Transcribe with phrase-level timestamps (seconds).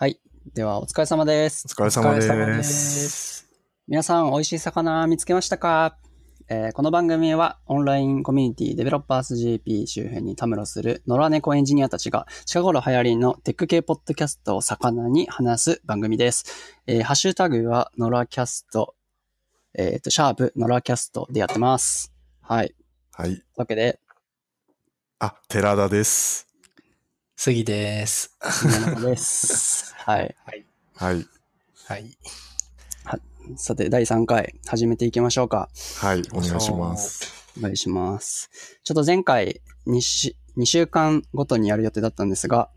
[0.00, 0.20] はい。
[0.54, 1.66] では、お疲れ様です。
[1.66, 2.56] お疲れ様お疲れ様で。
[2.58, 3.08] です
[3.40, 3.48] す。
[3.88, 5.98] 皆さん、美味しい魚見つけましたか、
[6.48, 16.44] えーこの番組は、オンラインコミュニティデベロッパーズ JP 周辺にたむろする野良猫エンジニアたちが、近頃流行りのテック系ポッドキャストを魚に話す番組です。
[16.86, 18.94] えーハッシュタグは、野良キャスト、
[19.74, 22.12] えっ、と、シャープ、野良キャストでやってます。
[22.40, 22.68] はい。
[23.16, 23.32] とはい。
[23.32, 23.98] いうわけで、
[25.18, 26.47] あ、寺田です。
[27.40, 28.36] 杉です。
[29.00, 29.94] です。
[30.02, 30.34] はい。
[30.96, 31.26] はい。
[31.84, 32.18] はい。
[33.56, 35.68] さて、第3回、始めていきましょうか。
[35.98, 36.22] はい。
[36.32, 37.32] お願いします。
[37.56, 38.50] お願いします。
[38.82, 42.70] ちょっと前回2週、2週間ごとにやる予定だったんですが、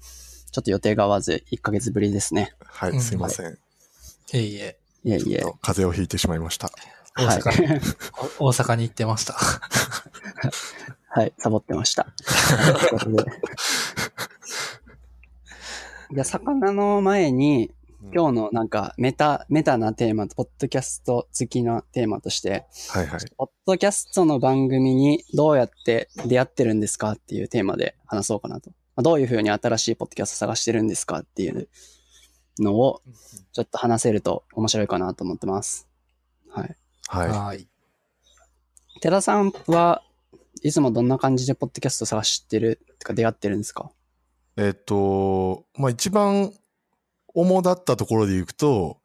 [0.51, 2.53] ちょっと予定が合わず1ヶ月ぶりですね。
[2.63, 2.91] はい。
[2.91, 3.53] うんすいません。
[3.53, 3.57] い
[4.33, 5.39] えいえ、いえいえ。
[5.39, 6.69] ちょっと風邪をひいてしまいました。
[7.15, 7.41] 大はい。
[8.37, 9.33] 大阪に行ってました。
[11.13, 12.13] はい、サボってました。
[16.11, 17.71] ということでいや、魚の前に、
[18.13, 23.19] 今日のなんかメタ、メタなテーマと、ポッドキャスト付きのテーマとして、はいはい。
[23.37, 28.71] ポッドキャストの番組にどうやって出会ってるんですかっていうテーマで話そうかなと。
[28.95, 31.69] まあどういうふうに新しいポッドキャスト探してるんですかっていう
[32.57, 33.01] のを
[33.53, 35.87] ちょっと話せると面白いかなと思ってます。
[36.49, 36.75] はい。
[37.07, 37.29] はい。
[37.29, 37.67] はい。
[39.01, 40.01] 寺田さんは
[40.63, 43.91] いつもどんな感じでポッドキャスト探してるってか出会ってるんですか？
[44.61, 46.53] えっと、まあ、一番
[47.33, 48.99] 主だったところでいくと、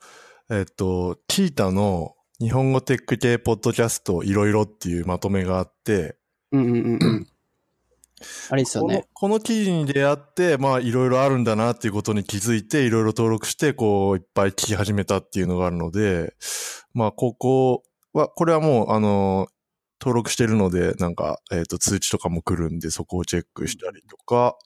[0.51, 6.19] えっと、キータの日本語テック系ポッドキャストいろいろっていうまとめがあって、
[6.53, 7.27] うんうんうんうん。
[8.51, 9.07] あれですよこのね。
[9.15, 16.35] この記事に出会って、まあいろいろあるんだなっていうことに気づいて、いろいろ登録して、こういっぱい聞き始めたっていうのがあるので、
[16.93, 19.49] まあここは、これはもうあの、
[20.03, 24.59] 登録してるので、なんか、えっ、と通知とかも来るんで、そこをチェックしたりとか、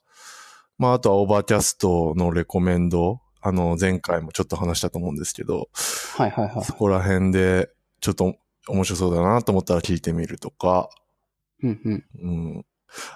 [0.81, 5.69] まああとは Overcast のレコメンド、あの前回もちょっと話したと思うんですけど、
[6.17, 6.73] はいはいはいそ。
[6.73, 7.69] こら辺で
[7.99, 8.35] ちょっと
[8.67, 10.89] 面白そうだなと思ったら聞いてみるとか、
[11.61, 12.05] うんうん。
[12.19, 12.65] うん。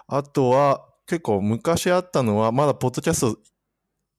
[0.05, 3.39] あとは、結構昔あったのは、まだポッドキャスト、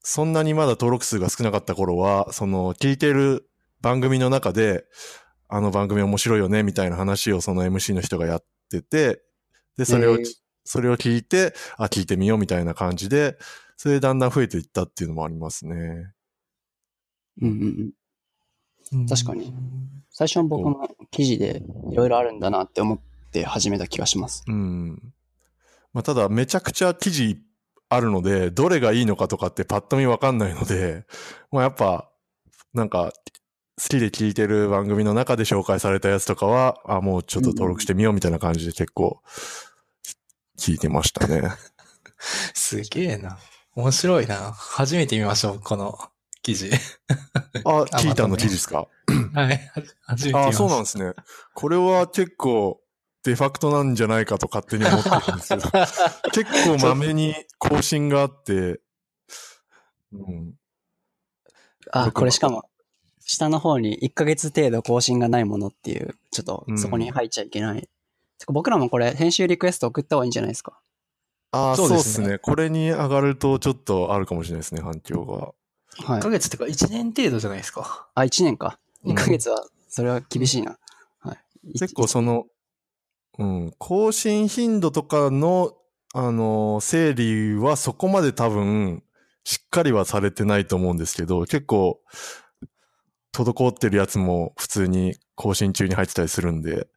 [0.01, 3.49] そんなにまだ登録数が少なかった頃は、その、聞いてる
[3.81, 4.87] 番組の中で、
[5.49, 9.23] あの番組面白いよね、みたいな話をその MC の人がやってて、
[9.77, 10.19] で、それを、
[10.67, 13.39] それを聞いて、あ、聞いてみようみたいな感じで、
[13.77, 16.13] それでだんだん増えていったっていうのもありますね。
[17.41, 17.93] うんうん
[18.93, 19.07] うん。
[19.07, 19.55] 確かに。
[20.11, 22.99] 最初の僕の記事でいろいろあるんだなって思っ
[23.33, 24.45] て始めた気がします。
[24.47, 25.13] うん。
[25.93, 27.39] まあ、ただ、めちゃくちゃ記事
[27.89, 31.05] あるので、どれがいいのかとかってパッと見わかんないので、
[31.53, 32.11] まあ、やっぱ、
[32.73, 33.13] なんか、
[33.79, 39.21] 好きで聞いてる番組の中で紹介されたやつとかは、あ、もうちょっと登録してみようみたいな感じで結構、
[40.59, 41.43] 聞いてましたね。
[42.55, 43.39] すげえな。
[43.75, 44.53] 面白いな。
[44.53, 45.99] 初めて見ましょう、この
[46.43, 46.71] 記事。
[47.65, 48.89] あ、 あ聞いたの記事ですか？
[49.35, 49.73] はい。
[50.07, 50.57] 初めて見まあ、した。
[50.59, 51.13] そうなんですね。
[51.55, 52.81] これは結構、
[53.23, 55.69] デファクトなんじゃないかと勝手に思ってるんですけど、
[56.33, 58.81] 結構まめに更新があって、
[60.13, 60.55] うん。
[61.91, 62.71] あ、これしかも、
[63.25, 67.89] 下の方に1ヶ月程度更新がないものっていう、ちょっとそこに入っちゃいけない。
[68.49, 70.79] 僕らもこれ編集リクエスト送った方がいいんじゃないですか？
[71.53, 72.39] ああ、そでねそううですすね。
[72.39, 75.33] これに上がるとちょっとあるかもしれないですね、反響が。
[75.35, 76.31] はい1ヶ。
[76.31, 78.09] 月ってか1年程度じゃないですか？
[78.15, 78.79] あ、1年か。
[79.05, 80.79] うん1ヶ月は、それは厳しいな。
[81.21, 81.39] はい。
[81.79, 82.47] 結構その、
[83.39, 85.73] うん、更新頻度とかの、
[86.15, 89.03] あのー整理はそこまで多分、
[89.45, 92.01] しっかりはされてないと思うんですけど、結構、
[93.33, 96.89] 滞ってるやつも普通に更新中に入ってたりするんで、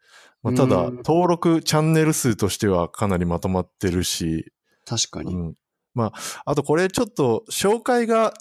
[0.41, 4.51] まあ、ただ、うん登録チャンネル数としてはかなりまとまってるし、
[4.85, 5.33] 確かに。
[5.33, 5.55] うん。
[5.93, 8.33] まあ、あとこれちょっと紹介が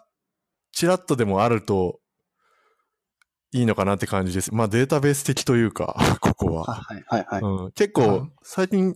[0.73, 2.01] ちらっとでもあると
[3.53, 4.55] いいのかなって感じです。
[4.55, 6.65] まあデータベース的というか、 ここは。
[6.65, 7.43] はいはいはい。
[7.43, 8.95] うん、結構うん、最近、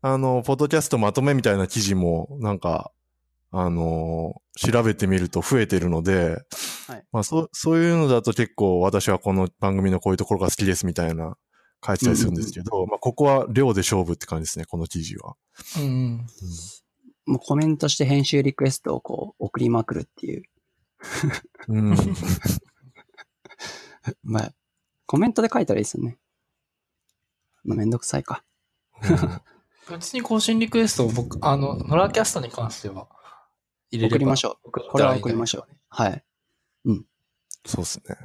[0.00, 2.90] あの、ポッドキャストまとめみたいな記事も、なんか、
[3.56, 6.44] あの調べてみると増えてるので、
[6.88, 11.36] はいまあそう、そういうのだと結構私はこの番組のこういうところが好きですみたいな
[11.84, 15.36] 書いてたりするんですけど、まあここは量で勝負って感じですね、この記事は。
[15.78, 16.26] うん。
[17.26, 20.42] もうコメントして編集リクエストをこう送りまくるっていう。
[21.68, 21.96] うん。
[24.22, 24.54] まあ、
[25.06, 26.18] コメントで書いたらいいですよね。
[27.64, 28.44] まあ、めんどくさいか。
[29.90, 33.08] 別に更新リクエストを僕、あの、ノラキャストに関しては
[33.90, 34.70] 入れれば送りましょう。
[34.70, 35.68] これは送りましょう。
[35.88, 36.24] はい。
[37.66, 38.16] そうですね。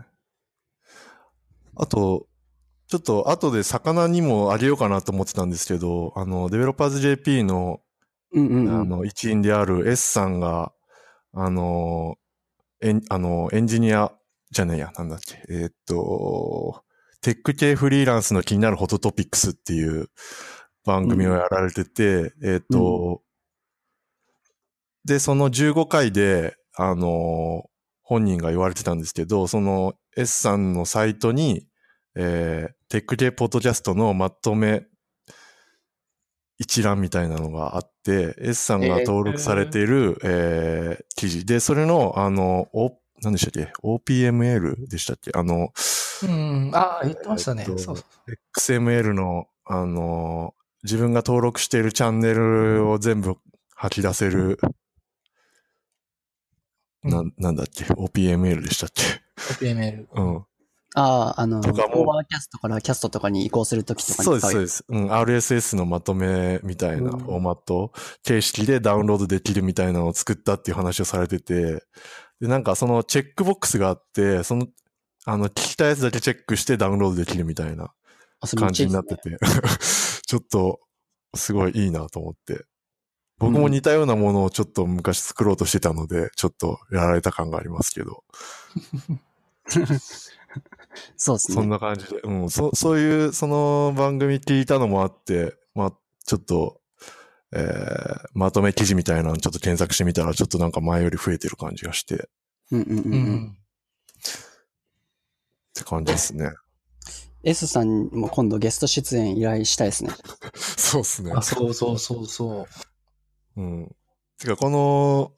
[1.76, 2.28] あと、
[2.90, 7.80] ちょっと後で魚にもあげようかなと思ってたんですけど、あの、デベロッパーズ JP の
[8.32, 8.82] うんうんうん。
[8.82, 10.72] あの、一員である S さんが、
[11.34, 12.18] あの、
[12.82, 14.12] エン、あの、エンジニア
[14.52, 15.44] じゃねえや、なんだっけ。
[15.50, 16.84] えーっと、
[17.22, 20.10] テック系フリーランスの気になるホットトピックスっていう
[20.86, 23.22] 番組をやられてて、えーっと、
[25.06, 27.66] で、その15回で、あの、
[28.02, 31.68] 本人が言われてたんですけど、その S さんのサイトに、
[32.21, 34.83] えー、テック系ポッドキャストのまとめ
[36.57, 45.31] 一覧みたいなのがあって、S さんが登録されている、えー記事で、それの、あの、お、何でしたっけ ?OPML でしたっけ？
[45.33, 45.69] あの、
[46.24, 46.71] うん。
[46.74, 47.66] ああ、言ってましたね。
[47.68, 48.31] えっとそうそう。
[48.57, 53.38] XML の、あの、自分が登録しているチャンネルを全部
[53.75, 54.60] 吐き出せる、
[57.06, 59.04] んなんだっけ ?OPML でしたっけ
[59.66, 60.07] ？OPML。
[60.13, 60.45] うん。
[60.96, 62.04] ああ、あの、オとかも。
[62.04, 64.86] ーバーキャストからキャストとかに移行するときとかにそうです、使そうです。
[64.88, 67.20] うん、RSS のまとめみたいなうん。
[67.20, 67.92] フォーマット
[68.24, 71.84] 形式でダウンロードできるみたいなのを作ったっていう話をされてて、
[72.42, 74.68] で、なんかそのチェックボックスがあって、その、
[75.26, 77.94] あの、聞きたいやつだけチェックしてダウンロードできるみたいな
[78.58, 79.46] 感じになってねて、
[80.26, 80.80] ちょっと、
[81.36, 82.66] すごいいいなと思って。
[83.38, 88.24] 僕も似たようなものをちょっと昔作ろうとしてたので、ちょっとやられた感がありますけど、
[91.16, 91.56] そうですね。
[91.56, 95.94] そんな感じで、うん、そ、そういう、その番組聞いたのもあって、まあ、
[96.26, 96.82] ちょっと、
[97.52, 102.20] えー、まとめ記事みたいなのちょっと検索してみたら、ちょっとなんか前より増えてる感じがして、っ
[102.72, 103.22] うんうんうんううん。
[103.36, 103.58] ん。
[105.74, 106.52] て感じですね。
[107.44, 110.12] S さんも今度ゲスト出演依頼したいですね。
[110.56, 112.68] そうですねあ、そうそうそうそ
[113.56, 113.62] う。
[113.62, 113.96] うん。
[114.38, 115.34] てか、この、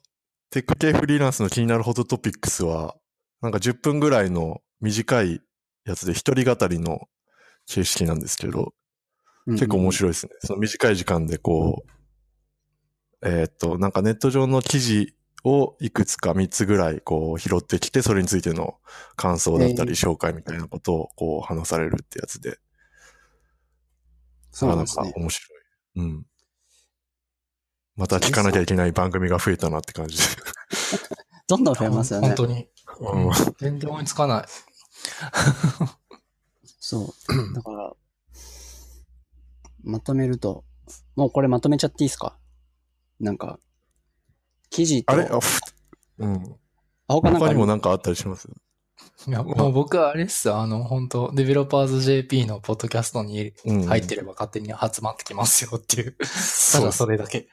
[0.50, 2.96] テック系フリーランスの気になるホットトピックスは、
[3.40, 5.40] なんか10分ぐらいの短い
[5.84, 7.08] やつで一人語りの
[7.66, 8.74] 形式なんですけど、
[9.46, 9.92] 結構面い。
[9.92, 10.32] 白いですね。
[10.40, 11.90] その短い時間でこう、
[13.22, 15.14] えーっと、なんかネット上の記事
[15.44, 18.78] をいくつか3つぐらいこう拾ってきて、それについての
[19.16, 22.58] 感想だったりえ紹介みたいなことをこう話されるってやつで、
[24.50, 25.12] そうなんですね。
[25.12, 25.60] か面白い。
[25.96, 26.26] うん。
[27.96, 30.24] また聞かなきゃいけない番組が増えたなって感じで。
[31.46, 32.36] どんどん増えますよね本。
[32.36, 32.68] 当に。
[33.00, 34.46] うん全然追いつかない。
[36.80, 37.54] そう。
[37.54, 37.92] だから、
[39.84, 40.64] まとめると、
[41.16, 42.36] もうこれまとめちゃっていいですか？
[43.20, 43.58] なんか、
[44.70, 45.24] 記事と、あれ？
[45.24, 45.60] あふ
[46.18, 46.56] うん。
[47.08, 48.48] あ、他なん他にもなんかあったりします？
[49.26, 53.82] いや、もう僕はあれっすよあの、本当デベロッパーズ JP のポッドキャストにうん。
[53.86, 56.16] 入ってれば勝手に集まってきますよっていう。
[56.72, 57.48] ただそれだけ。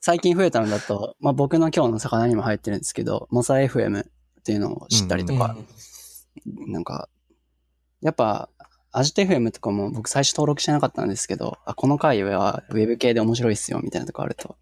[0.00, 4.06] 最近増えたのだと、まあ僕の今日の魚にも入ってるんですけど、モサ FM
[4.44, 5.56] っていうのを知ったりとか、
[6.44, 7.08] なんか、
[8.02, 8.50] やっぱ、
[8.92, 14.56] アジテ FM とかも僕最初登録してなかったんですけど、あ、この回はウェブ系で面白いっすよみたいなとこあると、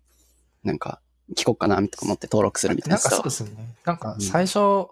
[0.63, 1.01] なんか、
[1.37, 2.97] 聞こっかなとか思って登録するみたいな。
[2.97, 3.51] なんかそうですね。
[3.85, 4.87] なんか最初、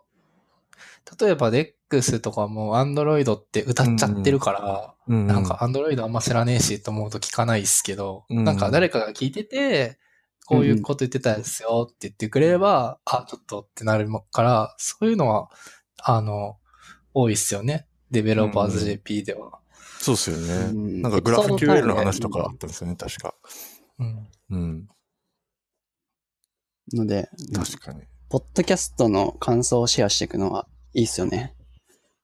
[1.21, 8.45] 例えば DEX とかも Android って歌っちゃってるから、うんなんか Android あんま知らねえしと思うと聞かないですけど、うん。
[8.45, 9.99] なんか誰かが聞いてて、
[10.51, 15.49] こういうこと言ってたんですよって言ってくれれば、あ、ちょっとってなるから、そういうのは、
[16.03, 16.57] あの、
[17.15, 17.87] 多いっすよね。
[18.11, 19.61] デベロッパーズ JP では。
[20.01, 20.55] そうですよね。
[20.71, 23.33] うんなんかグラフ QL の話とかあったんですよね、確か。
[24.01, 24.29] うん。
[24.51, 24.89] うん。
[26.95, 28.03] ので、確かに。
[28.29, 31.55] ポッドキャストの感想をシェアしていくのはいいっすよね。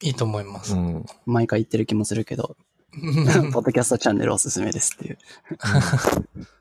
[0.03, 0.75] いいと思います。
[0.75, 1.07] うん。
[1.27, 2.57] 毎回言ってる気もするけど、
[3.53, 5.19] ポッドキャストチャンネルおすすめですっていう。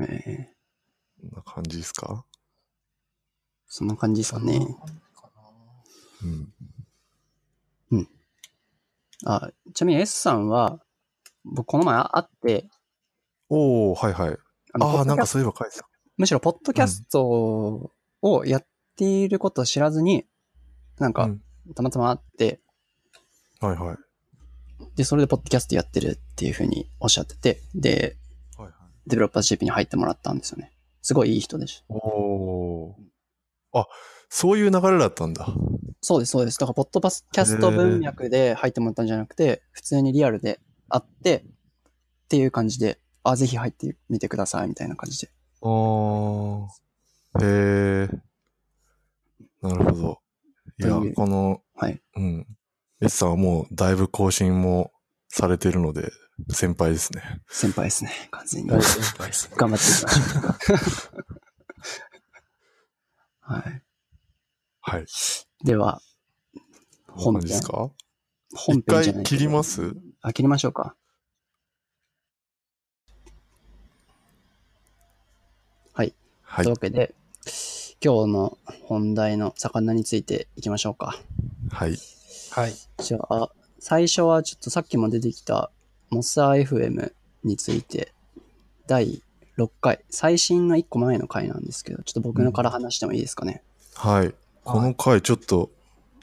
[0.00, 0.58] えー
[1.20, 2.24] こんな感じですか？
[3.66, 4.64] そんな感じですかね。
[7.90, 8.08] うん。
[9.24, 10.78] あ、ちなみに S さんは、
[11.44, 12.68] 僕この前会って、
[13.48, 14.38] おー、はいはい。
[14.74, 15.88] あのあなんかそういえば書いてた。
[16.16, 17.90] むしろポッドキャスト
[18.22, 20.24] をやっていることを知らずに、
[20.98, 21.42] なんかうん、
[21.74, 22.60] たまたま会って、
[23.60, 23.96] はいはい。
[24.94, 28.16] で、それでポッドキャストやってるっていうふうにおっしゃってて、で。
[29.08, 30.72] デベロッパー GP に入ってもらったんですよね。
[31.02, 31.94] すごいいい人でした。
[31.94, 33.78] おー。
[33.78, 33.86] あ、
[34.28, 35.48] そういう流れだったんだ。
[36.00, 36.58] そうです、そうです。
[36.58, 45.30] だから、ポッドキャスト文脈で入ってもらったんじゃなくて、普通にリアルで会って、っていう感じで、あ、ぜひ入ってみてください、みたいな感じで。
[45.62, 46.66] あー。
[47.40, 48.08] へえ。
[49.62, 50.18] なるほど。
[50.80, 52.00] いやこの、はい。
[52.16, 52.46] うん。
[53.00, 54.92] S さんはもうだいぶ更新も
[55.28, 56.10] されてるので、
[56.50, 57.42] 先輩ですね。
[57.48, 58.70] 先輩ですね、完全に。
[58.70, 59.56] 大先輩ですね。
[59.56, 61.18] 頑張っていきましょ
[63.50, 63.52] う。
[63.52, 63.82] はい。
[64.80, 65.06] はい。
[65.64, 66.00] では、
[67.08, 67.62] 本編です。
[67.66, 67.90] か？
[68.54, 69.94] 本一回編じゃない切ります？
[70.22, 70.94] あ、切りましょうか。
[75.92, 76.14] はい
[76.56, 76.76] というわ。
[76.76, 77.14] けで、
[78.02, 81.18] 今日の本題の魚についていきましょうか。
[81.70, 81.98] はい。
[82.52, 82.74] はい。
[83.02, 85.70] じゃあ、最初はちょっとさっきも出てきた
[86.10, 87.12] モッサー FM
[87.44, 88.12] について、
[88.86, 89.22] 第
[89.58, 93.62] 6回、最新の1個前の回なんですけど、ちょっと僕のから話してもいいですかね？
[93.94, 94.34] はい。
[94.64, 95.70] この回ちょっと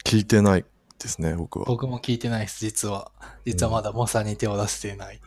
[0.04, 0.64] 聞いてない
[0.98, 1.66] ですね、僕は。
[1.66, 3.10] 僕も聞いてないです、実は。
[3.44, 5.20] 実はまだモサに手を出していない。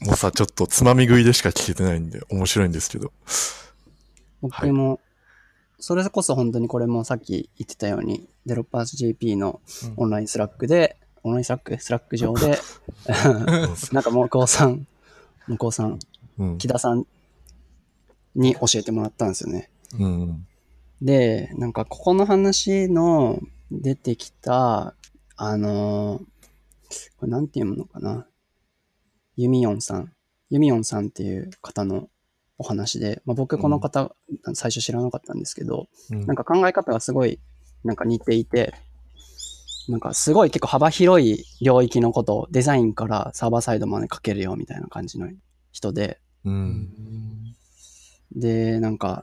[0.00, 3.12] もうさ、ちょっとつまみ食いでしか聞けてないんで、面白いんですけど。
[4.42, 5.00] 僕も、
[5.78, 9.60] それこそ本当にこれもさっき言ってたように、デロッパーズ JP の
[9.96, 12.56] オンライン Slack で、オンライン Slack Slack 上で、
[13.92, 14.86] なんか向こうさん、
[15.48, 15.98] 向こうさん、
[16.38, 16.58] うん。
[16.58, 17.04] 木田さん
[18.36, 19.68] に教えてもらったんですよね。
[19.98, 20.46] うん。
[21.02, 23.40] で、なんかここの話の
[23.72, 24.94] 出てきた、
[25.36, 26.24] あのー
[27.18, 28.28] これなんていうのかな？
[29.34, 30.12] ユミヨンさん。
[30.50, 32.08] ユミヨンさんっていう方の
[32.58, 34.14] お話で、まあ、僕この方、
[34.54, 37.40] 最初知らなかったんですけど、うんなんか考え方がすごい
[37.82, 38.72] なんか似ていて、
[39.88, 45.28] なんかすごい結構幅広い領域のことをデザインからサーバーサイドまで書けるよみたいな感じの
[45.72, 46.50] 人で、う。
[46.50, 47.56] うんん。
[48.34, 49.22] で、なんか、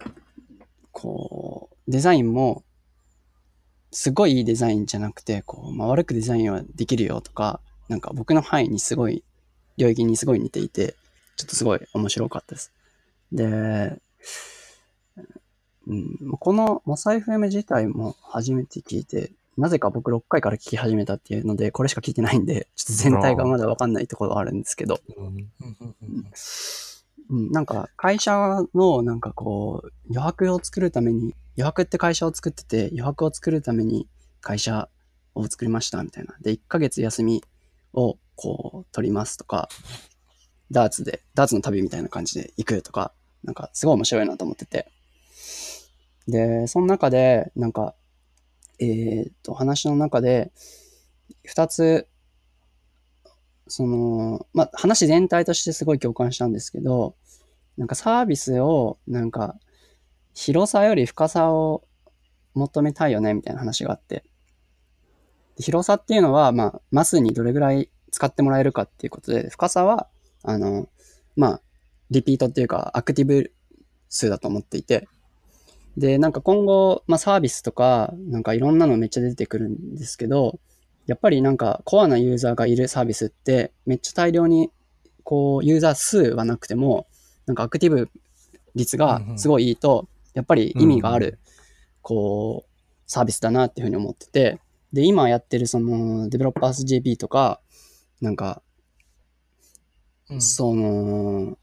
[0.91, 2.63] こう、デザインも、
[3.91, 9.24] すごいいいデザインじゃなくて、こう、まあ、悪くデザインはできるよとか、なんか僕の範囲にすごい、
[9.77, 10.96] 領域にすごい似ていて、
[11.36, 12.72] ちょっとすごい面白かったです。
[13.32, 14.00] で、
[15.88, 25.00] うん、このモサ FM 自体も初めて聞いて、なぜか僕6回から聞き始めたっていうので、これしか聞いてないんで、ちょっと全体がまだわかんないところはあるんですけど、
[27.29, 34.07] うん、なんか会社のなんかこう余白を作るために余白って会社を作ってて余白を作るために
[34.41, 34.89] 会社
[35.36, 36.36] を作りましたみたいな。
[36.41, 37.43] で1ヶ月休み
[37.93, 39.69] をこう取りますとか
[40.72, 44.88] ダーツでダーツの旅みたいな感じで行くとかなんかすごい面白いなと思ってて。
[46.27, 47.95] でその中でなんか
[48.79, 50.51] えっと話の中で
[51.47, 52.07] 2つ
[53.67, 57.15] その、まあ、話全体としてすごい共感したんですけど、
[57.77, 59.55] なんかサービスを、なんか、
[60.33, 61.83] 広さより深さを
[62.53, 64.23] 求めたいよね、みたいな話があって。
[65.57, 70.07] 広さっていうのは、まあ、マスにどれぐらい使ってもらえるかっていうことで、深さは、
[70.43, 70.89] あの、
[71.35, 71.61] まあ、
[72.11, 73.53] リピートっていうか、アクティブ
[74.09, 75.07] 数だと思っていて、
[75.97, 80.59] で、なんか今後、まあ、サービスとか、なんかいろんなのめっちゃ出てくるんですけど、
[81.05, 84.71] やっぱりなんかコアなユーザーがいるサービスってめっちゃ大量に
[85.23, 87.07] こうユーザー数はなくても
[87.45, 88.09] なんかアクティブ
[88.75, 91.39] 率がすごいいいとやっぱり意味がある
[92.01, 92.69] こう
[93.05, 94.59] サービスだなっていうふうに思ってて
[94.93, 97.59] で今やってるそのデベロッパーズ JP とか
[98.21, 98.62] なんか
[100.29, 100.41] うん。
[100.41, 101.57] その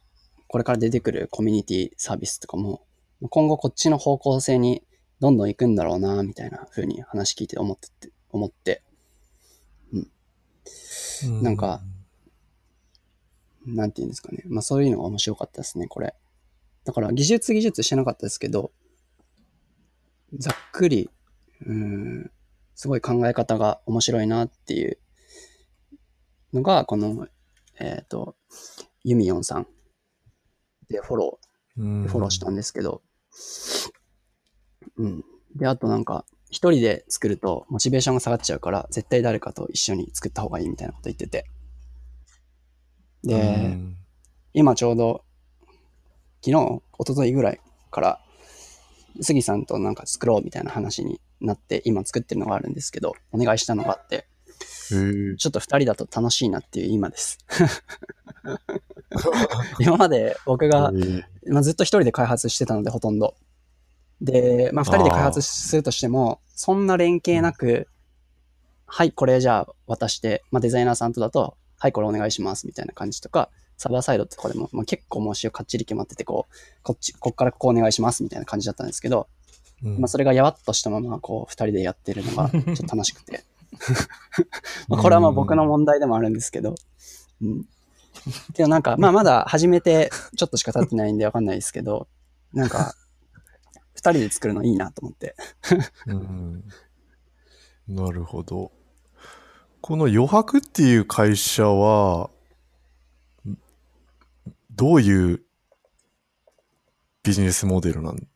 [0.48, 2.82] これから出てくるコミュニティサービスとかも
[3.28, 4.82] 今後こっちの方向性に
[5.20, 8.82] どんどん行くんだろうなみたいなふうに話聞いて思ってて思って。
[11.42, 11.82] なんか、
[13.66, 14.42] なんていうんですかね。
[14.46, 16.14] まあそういうのが面白かったですね、これ。
[16.84, 18.72] だから技術技術してなかったですけど、
[20.38, 21.10] ざっくり、
[21.66, 22.30] うん、
[22.74, 24.98] すごい考え方が面白いなっていう
[26.54, 27.28] のが、この、
[27.78, 28.36] えっ、と、
[29.04, 29.66] ユミヨンさん
[30.88, 31.40] でフォロ
[31.76, 32.04] うん。
[32.04, 33.02] ー、フォローしたんですけど、
[34.96, 35.24] うん。
[35.56, 41.46] で、あとなんか、一人で作るとモチベーションが下がっちゃうから、絶対誰かと一緒に作った方がいいみたいなこと言ってて。
[43.22, 43.96] で、うん
[44.52, 45.24] 今ちょうど、
[46.44, 47.60] 昨日、一昨日ぐらい
[47.90, 48.20] から、
[49.20, 54.26] 杉さんとなんか作ろうみたいな話になって、今作ってるのがあるんですけど、お願いしたのがあって、
[55.36, 57.38] ちょっと二人だと楽しいなっていう今です。
[59.78, 60.92] 今まで僕が、
[61.46, 63.34] まあ、ずっと一人で開発してたので、ほとんど。
[64.20, 67.88] で、まあ、二人で開発するとしても、そんな連携なく、
[68.86, 79.28] はい、これじゃあ渡して、まあ、デザイナーさんとだと、はい、これお願いします、みたいな感じとか、サーバーサイドとかでも、まあ、結構もうしかっちり決まってて、こう、こっち、こっからここお願いします、みたいな感じだったんですけど、
[79.82, 83.44] うんまあ、それがやわっとしたまま、こう、二人でやってるのが、 ちょっと楽しくて。
[84.88, 86.74] まあこれはまあ僕の問題でもあるんですけど、
[87.40, 87.64] うん。
[88.54, 92.08] けどなんか、まあまだ始めてちょっとしか経ってないんでわかんないですけど、
[92.52, 92.94] なんか、
[93.94, 95.34] 二人で作るのいいなと思って。
[96.06, 96.64] うん
[97.88, 98.72] なるほど。
[99.80, 102.30] この余白っていう会社は、
[103.48, 103.58] ん
[104.70, 105.42] どういう
[107.22, 108.28] ビジネスモデルなん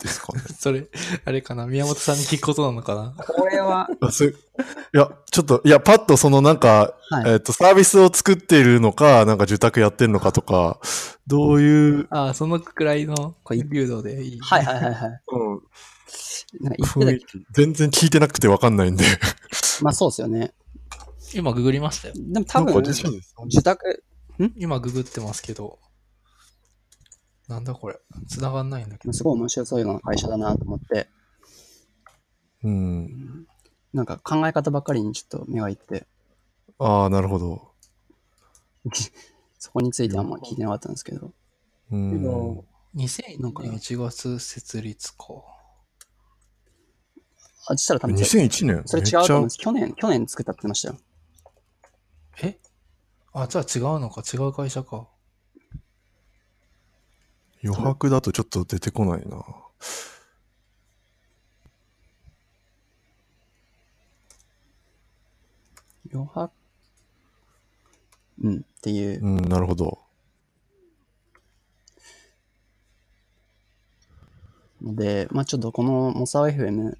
[0.00, 0.42] ですかね。
[0.58, 0.88] それ、
[1.24, 1.66] あれかな？
[1.66, 3.14] 宮本さんに聞くことなのかな？
[3.24, 7.32] これは、いや、ちょっと、いや、パッとそのなんか、はい。
[7.32, 10.80] えっ、と、サービスを作っているのか、なんか受託やってるのかとか、
[11.26, 14.40] どういう、ああ、そのくらいのこれ流動でいい？
[14.40, 14.94] はいはいはいはい。
[15.32, 15.60] うん、
[16.60, 19.04] なんか言って雰囲気、全然聞いてなくてわかんないんで。
[19.04, 20.52] た、まあそうですよね。
[21.34, 22.14] 今ググりましたよ。
[22.16, 24.04] でも多分、受託、
[24.56, 25.78] 今ググってますけど。
[27.50, 27.98] なんだこれ。
[28.28, 29.12] 繋がんないんだけど。
[29.12, 31.08] すごい面白そうな会社だなと思って、
[32.62, 33.46] うん。
[33.92, 36.06] なんか考え方ばっかりにちょっと目がいって、
[36.78, 37.72] ああ、なるほど。
[39.58, 41.32] そこについてあんま聞いてなかったんですけど。
[41.90, 42.58] うん。
[42.94, 45.24] 2001年1月設立か。
[47.66, 48.82] あ、そしたら多分、2001年？
[48.86, 49.58] それ違うと思うんです。
[49.58, 50.98] 去年、去年作ったって言ってましたよ。
[52.42, 52.60] え？
[53.32, 54.22] あ、じゃあ違うのか。
[54.22, 55.08] 違う会社か。
[57.62, 59.44] 余白だとちょっと出てこないな。
[66.12, 66.50] 余白？
[68.42, 69.22] うん、っていう。
[69.22, 69.98] うん、なるほど。
[74.82, 76.96] ので、まあちょっとこのモサ FM、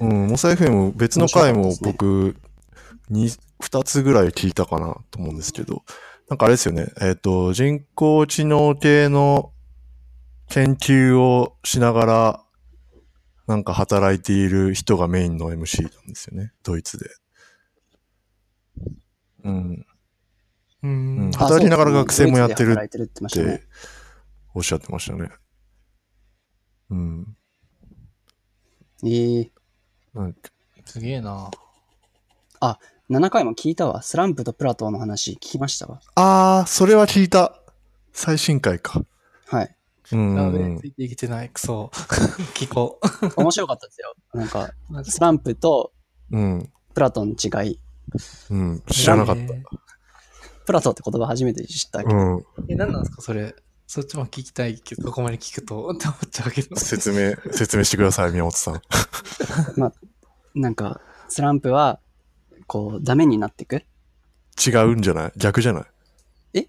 [0.00, 2.36] うん、モサ FM 別の回も僕、
[3.10, 5.82] に、二つぐらい聞いたかなと思うんですけど、
[6.28, 9.50] なんかあれですよね、えっ、と、人工知能系の
[10.50, 12.44] 研究をしながら、
[13.46, 17.10] なんか働いている人がメインの MC なんですよね、ドイツで。
[19.44, 19.86] うん。
[20.82, 23.66] うん働きながら学生もやってるって。
[24.54, 25.30] おっしゃってましたね。
[26.90, 27.36] うん。
[29.04, 29.52] ええ
[30.14, 30.50] なんか
[30.84, 31.50] すげえな。
[33.10, 34.02] 7回も聞いたわ。
[34.02, 36.00] スランプとプラトーの話聞きましたわ。
[36.14, 37.58] あー、それは聞いた。
[38.12, 39.02] 最新回か。
[39.46, 39.77] はい。
[40.12, 40.86] うんやべえ、うんうんつ。
[40.86, 41.50] いてきてない。
[41.50, 41.90] クソ。
[42.54, 43.00] 聞こ
[43.36, 44.14] 面白かったですよ。
[44.34, 45.04] なんか、う。
[45.04, 45.92] スランプと
[46.30, 46.72] うん。
[46.94, 47.80] プラトーの違い。
[48.50, 48.82] うん。
[48.90, 49.42] 知らなかった。
[49.42, 49.62] え
[50.66, 52.14] プラトーって言葉初めて知ったけど。
[52.16, 52.46] うん。
[52.68, 53.54] え、何なんですかそれ？
[53.90, 56.76] そっちも聞きたいけど、ここまで聞くと、 って思っちゃうけど。
[56.76, 58.82] 説明、説明してください、宮本さん。
[60.60, 62.00] なんか、スランプは、
[62.66, 63.76] こう、ダメになっていく？
[64.66, 65.32] 違うんじゃない？
[65.36, 65.86] 逆じゃな
[66.52, 66.66] い？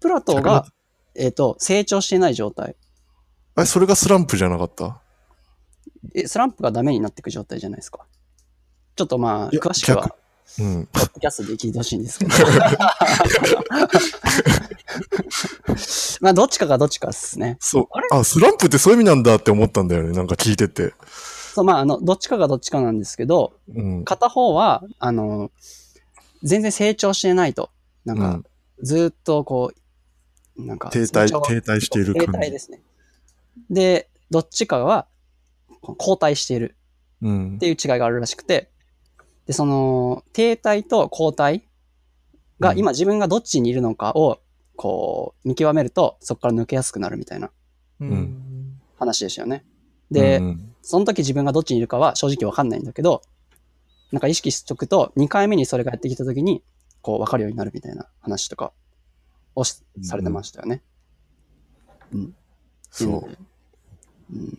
[0.00, 0.66] プラトーが、
[1.14, 2.76] えっ、と、成長してない状態。
[3.58, 5.00] え、それがスランプじゃなかった？
[6.14, 8.06] え、スランプがダメになっていく状態じゃないですか。
[8.96, 10.14] ちょっとまあ、いや詳しくは
[10.56, 10.86] 逆、うん。
[10.92, 12.30] ポッドキャストで聞いてほしいんですけど。
[16.20, 17.56] まあ、どっちかがどっちかですね。
[17.60, 17.86] そう。
[18.10, 20.12] あスランプってそういう意味なんだって思ったんだよね。
[20.12, 20.94] なんか聞いてて。
[21.54, 24.04] そう、まあ、あの、どっちかがどっちかなんですけど、うん。
[24.04, 25.50] 片方は、あの、
[26.42, 27.70] 全然成長してないと。
[28.04, 28.44] なんかうん、
[28.82, 29.79] ずーっとこう、
[30.66, 32.48] なんか、停滞、停滞している停感じ。
[32.48, 32.82] 滞ですね。
[33.68, 35.06] で、どっちかは、
[35.82, 36.76] 後退している
[37.22, 38.70] うんっていう違いがあるらしくて、
[39.46, 41.62] で、その、停滞と後退
[42.60, 44.40] がうん今自分がどっちにいるのかを、
[44.76, 47.50] こう、見極めると、そこから抜けやすくなるみたいな
[48.00, 48.80] うん。
[48.98, 49.64] 話でしたよね。
[50.10, 53.22] で、うんその時自分がどっちにいるかは正直わかんないんだけど、
[54.12, 56.62] なんか意識しとくと、2回目にそれがやってきた時に、
[57.02, 58.72] こう、わかるようになるみたいな話とか
[59.54, 60.82] をしされてましたよね。
[62.12, 62.34] うん。
[62.90, 63.28] そ
[64.32, 64.58] うん。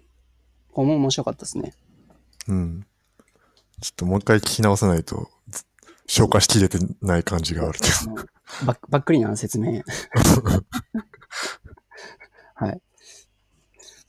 [0.71, 1.73] これも面白かったですね。
[2.47, 2.53] う。
[2.53, 2.85] うん。
[3.81, 5.65] ちょっともう一回聞き直さないと、ず
[6.07, 8.15] 消化しきれてない感じがあるけど。
[8.65, 9.81] ばっばっくりな説明。
[12.55, 12.81] はい。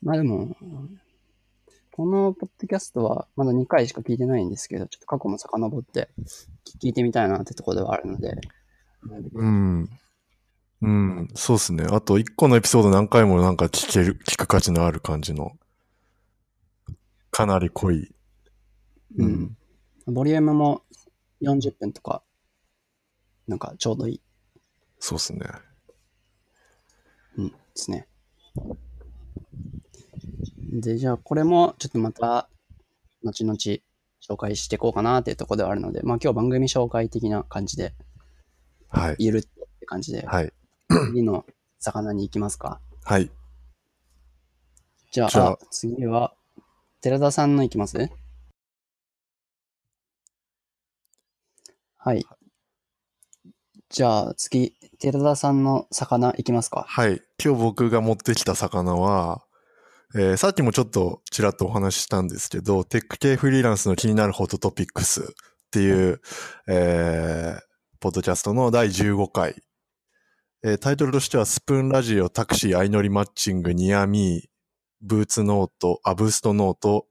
[0.03, 0.57] まあでも、
[1.93, 6.11] このポッドキャストはまだ2回しか聞いてないんですけど、ちょっと過去も遡って
[6.83, 8.35] 聞いてみたいなってところではあるので、
[9.35, 9.89] うん。
[10.83, 11.29] うん。
[11.35, 11.85] そうっすね。
[11.89, 15.53] あと、一個のエピソード何回もなんか聞ける、聞く価値のある感じの、
[17.31, 18.13] かなり濃い。
[19.17, 19.57] ううんん。
[20.07, 20.83] ボリュームも
[21.41, 22.23] 40分とか、
[23.47, 24.21] なんかちょうどいい、
[24.99, 25.47] そうっすね。
[27.37, 28.09] うん、ですね。
[30.73, 32.49] で、じゃあこれもちょっとまた、
[33.23, 37.95] 後々紹介していこうかなっていうところではあるので、まあ今日番組紹介的な感じで、
[38.89, 39.17] はい。
[39.19, 40.53] ゆるって感じで、はい。
[41.09, 41.45] 次の
[41.79, 42.81] 魚に行きますか？
[43.05, 43.31] はい。
[45.11, 46.35] じゃあ、じゃああ次は、
[47.01, 48.11] 寺田さんの行きます？
[51.99, 52.25] はい。
[53.91, 56.85] じゃあ次、寺田さんの魚行きますか？
[56.89, 57.21] はい。
[57.45, 59.43] 今日僕が持ってきた魚は、
[60.15, 65.25] えーさっきもちょっとちらっとお話ししたんですけど、テック系フリーランスの気になるホットトピックスっ
[65.71, 66.21] ていう、
[66.69, 67.61] えー
[68.01, 69.63] ポッドキャストの第15回。
[70.65, 74.49] えータイトルとしては、スプーンラジオタクシー相乗りマッチングニアミー
[75.01, 77.07] ブーツノート、あ、ブーストノート、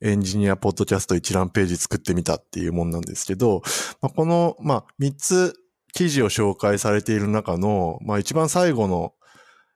[0.00, 3.62] エンジニアポッドキャスト一覧ページ作ってみたっていうもんなんですけど、
[4.00, 5.54] まあ、この、まあ、3つ
[5.94, 9.14] 記事を紹介されている中の、まあ、一番最後の、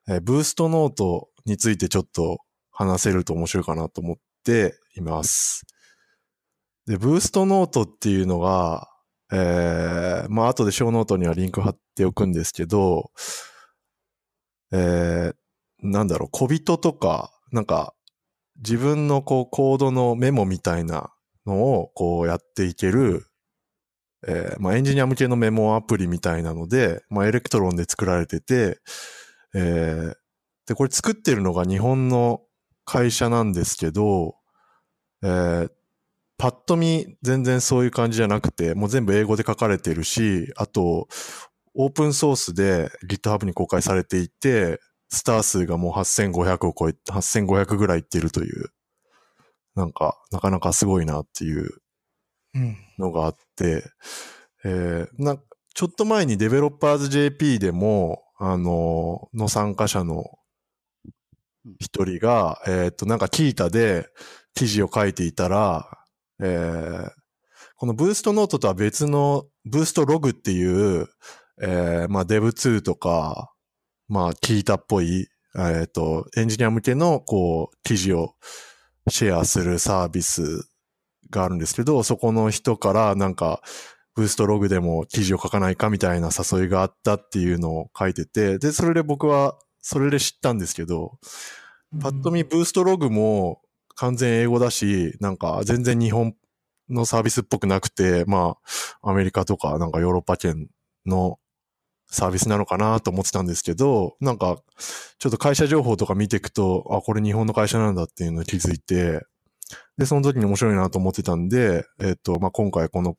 [0.08, 2.38] えー Boostnote についてちょっと
[2.70, 5.66] 話せると面白いかなと思っています。
[6.86, 8.89] で、 Boostnote っていうのが、
[9.32, 13.10] えー、まあ、後でショーノートにはリンク貼っておくんですけど、
[14.72, 15.34] えー、
[15.82, 17.94] なんだろう、コードとか、なんか、
[18.56, 21.10] 自分のこう、コードのメモみたいな
[21.46, 23.26] のを、こうやっていける、
[24.26, 28.78] えー、まあ、エンジニア向けのメモアプリみたいなので、まあ、 Electron で作られてて、
[29.54, 30.14] えー、
[30.66, 32.42] で、これ作ってるのが日本の
[32.84, 34.36] 会社なんですけど、
[35.22, 35.70] えー、
[36.40, 41.06] パッと見全然そういう感じじゃなくて、もう全部英語で書かれてるし、あと、
[41.74, 48.70] オープンソースで GitHub に公開されていて、スター数がもう8500を超え、8500ぐらいいってるという、
[49.74, 51.68] なんか、なかなかすごいなっていう
[52.54, 52.76] うん。
[52.98, 53.84] のがあって、
[54.64, 55.36] えーな、
[55.74, 60.24] ちょっと前に Developers JP でも、あの、の参加者の
[61.78, 64.08] 一人が、えっ、と、なんかキータで
[64.54, 65.99] 記事を書いていたら、
[66.42, 67.10] えー
[67.80, 71.08] このブーストノートとは別のブーストログっていう、
[71.62, 73.54] えーまあ Dev2 とか、
[74.06, 78.34] まあキータっぽい、えっ、と、エンジニア向けの、こう、記事を
[79.08, 80.68] シェアするサービス
[81.30, 83.62] があるんですけど、そこの人からなんか、
[84.14, 91.18] ブーストログでも記事を書かないかみたいな誘いがあったっていうのを書いてて、で、それで僕は、それで知ったんですけど、
[92.02, 93.62] パッと見ブーストログも
[94.00, 96.34] 完全英語だし、なんか全然日本
[96.88, 98.56] のサービスっぽくなくて、ま
[99.02, 100.68] あ、アメリカとかなんかヨーロッパ圏
[101.04, 101.38] の
[102.06, 104.56] サービスなのかなと思ってたんですけど、なんか、
[105.18, 109.20] ちょっと会社情報とか見ていくと、あ、これ日本の会社なんだっていうのに気づいて、
[109.98, 113.18] で、その時に面白いなと思ってたんで、えっ、と、まあ、今回この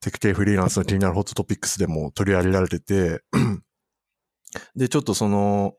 [0.00, 3.22] テク系フリーランスの気になるホットトピックスでも取り上げられてて、
[4.74, 5.74] で、ちょっとその、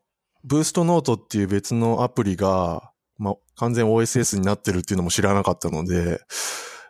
[0.46, 6.20] ブーストノートっていう別のアプリが、まあ、完全 OSS になってるっていうのも知らなかったので、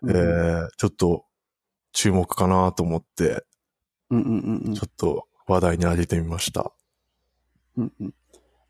[0.07, 1.25] えー、ちょっと
[1.91, 3.45] 注目かなと思って、
[4.09, 6.71] うんうんうんうんちょっと話題に挙げてみました。
[7.77, 8.13] うんうん。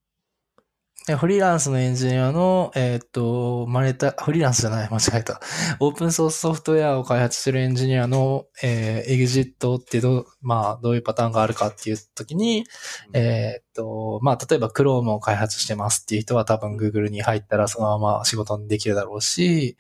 [1.07, 5.41] でフリーランスのエンジニアの、えーっと、生まれた、フリーランスじゃない、間違えた。
[5.79, 12.65] オープンソースソフトウェアを開発してるエンジニアの、えーエグジットってどう、まあ、どういうパターンがあるかっていう時に、
[13.13, 19.77] えーっと、まあ、例えば Chrome を開発してますっていう人は多分 Google に入ったらそのまま仕事にできるだろうし、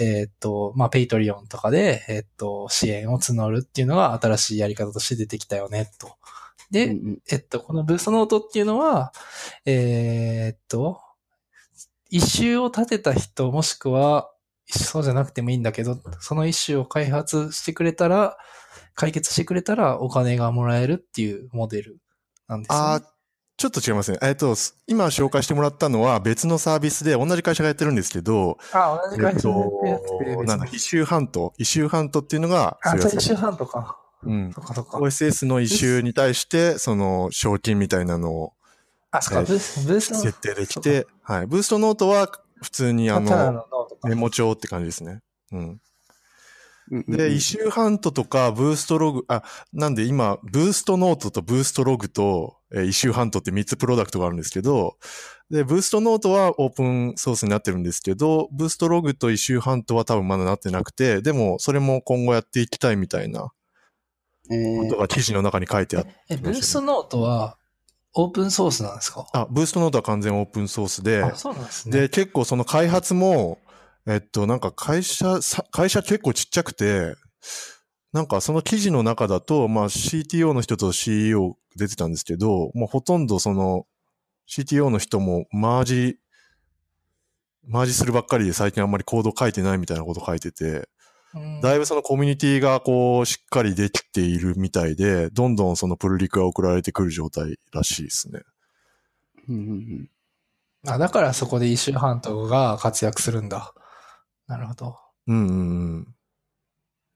[0.00, 6.16] えーっと、まあ、Patreon とかで、えーっと、支援を募るっていうのが新しいやり方として出てきたよね、と。
[6.72, 9.12] で、うんうんえっと、このブーストノートっていうのは、
[9.66, 11.00] えーっと、
[12.10, 14.30] 一周を立てた人、もしくは、
[14.66, 18.38] そうじゃなくてもいいんだけど、その一周を開発してくれたら、
[18.94, 21.98] 解決してくれたらお金がもらえるっていうモデル
[22.48, 23.04] なんですよ、あー
[23.58, 24.18] ちょっと違いますね。
[24.22, 31.52] えっと、す今紹介してもらったのは別のサービスで同じ会社がやってるんですけど、あ、同えじ会っ社でやってとて、、なんだ、一周半島。
[31.58, 34.01] 一周半島っていうのが、あ、じゃあ一周半とか。
[34.24, 34.52] うん。
[34.52, 34.98] そっかそっか。
[34.98, 38.52] OSS の一周に対して、その、賞金みたいなのを
[39.12, 41.46] あ、そっか、えーブースブースト設定できて、はい。
[41.46, 42.28] ブーストノートは
[42.62, 43.66] 普通にあの、
[44.04, 45.20] メモ帳って感じですね。
[45.52, 45.58] うん。
[45.58, 45.78] うんうん
[46.90, 54.98] うんで、一周ハントとか、ブーストログ、あ、なんで今、ブーストノートとブーストログと、えー、一周ハントって3つプロダクトがあるんですけど、
[55.48, 63.61] で、ブーストノートはオープンソースになってるんですけど、ブーストログと一周ハントは多分まだなってなくて、でも、それも今後やっていきたいみたいなえー
[64.82, 67.56] ことが記事の中に書いてあって、え、ブーストノートは
[68.14, 69.26] オープンソースなんですか？
[69.32, 72.00] あ、ブーストノートは完全オープンソースで、あ、そうなんですね。
[72.02, 73.58] で、結構その開発も、
[74.06, 77.14] えっと、なんか会社、さ会社結構ちっちゃくて、
[78.12, 83.86] なんかその記事の中だと、まあ CTO の人と CEO 出てたんですけど、もうほとんどその
[84.48, 86.18] CTO の人もマージ
[87.66, 90.84] マージするばっかりで最近あんまりコード書いてないみたいなこと書いてて、うん
[91.62, 98.42] だいぶそのコミュニティがこう、しっかりできているみたいで、どんどんそのプルリクが送られてくる状態らしいですね。
[99.48, 100.08] うんうんうん
[100.84, 103.72] あ、だからそこでイシューハントが活躍するんだ。
[104.48, 104.96] なるほど。
[105.28, 106.14] うんうんうん。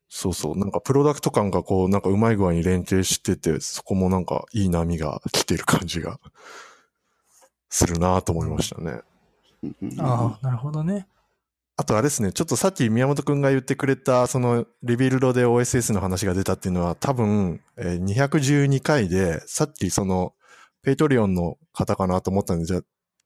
[0.08, 0.58] そうそう。
[0.58, 6.20] なんかプロダクト感がこう、なんかうまい具合に連携してて、そこもなんかいい波が来てる感じが
[7.68, 9.00] するなと思いましたね。
[9.98, 11.08] ああ、なるほどね。
[11.78, 20.32] あとあれですね、ちょっとさっき宮本くんが言ってくれた、その Rebuild で OSS の話が出たっていうのは多分、えー212回で、さっきその、
[20.82, 22.80] Patreon の方かなと思ったんで、じゃ、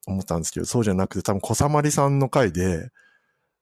[0.06, 2.90] 思ったんですけど、そうじゃなくて多分小さまりさんの回で、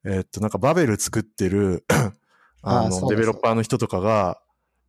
[0.05, 1.85] えーっと、なんかバベル作ってる、
[2.63, 4.41] あの、デベロッパーの人とかが、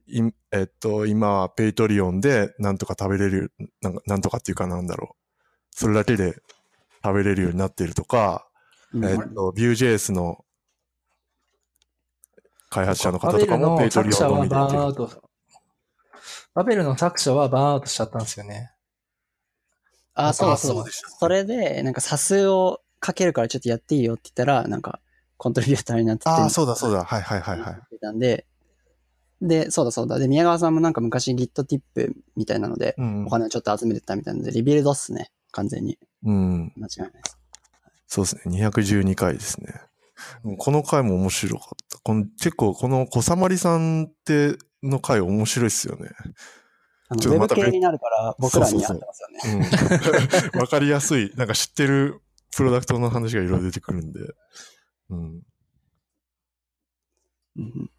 [0.08, 5.16] いえっと、今、 Patreon でなんとか食べれる、なんかなんとかっていうかなんだろう。
[5.72, 6.36] それだけで
[7.04, 8.49] 食べれるようになってるとか、
[8.94, 10.44] うんえっと、Vue.js の
[12.70, 15.10] 開発者の方とかも Patreon のみでやバーンアウってる。
[15.10, 15.30] ト。
[16.54, 18.72] バベルの作者はバーンアウトしちゃったんですよね。
[20.14, 20.86] あ、そうあそう。
[20.90, 25.00] それで、なんか、差数をかけるからちょっとやっていいよって言ったら、なんか、
[25.38, 26.30] コントリビューターになってて。
[26.30, 27.06] ああ、そうだそうだ。
[27.06, 27.74] はいはいはいはい。
[27.74, 28.46] ってたんで、
[29.42, 30.20] で、そうだそうだ。
[30.20, 33.30] で、宮川さんもなんか昔 Git ティップみたいなので、うんお。
[33.30, 35.32] 金をちょっと集めてたみたいなので、リビルドっすね。
[35.52, 35.98] 完全に。
[36.26, 36.74] うん。
[36.76, 37.39] 間違いないです。
[38.10, 38.60] そうですね。
[38.66, 39.74] 212回ですね。
[40.44, 42.00] うんこの回も面白かった。
[42.00, 46.10] この結構、この小さまりさんっての回面白いっすよね。
[47.08, 49.70] あの、ちょっとまた別ブ系になるから、僕らに合ってますよね。
[50.54, 50.60] うん。
[50.60, 51.32] わかりやすい。
[51.36, 52.20] なんか知ってる
[52.56, 54.20] プロダクトの話がいろいろ出てくるんで。
[55.10, 55.42] うん。
[57.58, 57.92] うん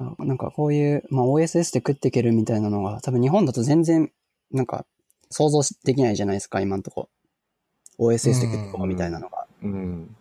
[0.00, 4.12] あなんかこういう、まあ、OSS で食っていけるみたいなのが、多分日本だと全然、
[4.52, 4.86] なんか、
[5.30, 7.08] 想像できないじゃないですか、今んとこ。
[7.98, 9.46] OSS で食っていこうみたいなのが。
[9.62, 10.16] うん。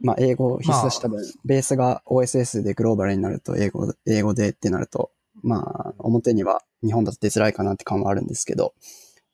[0.00, 5.10] まあ、英語必須だし、多分、ベースが OSS でグローバルになると、英語、英語でってなると、
[5.42, 5.58] ま
[5.90, 8.74] あ、表には日本だと出づらいかなって感はあるんですけど、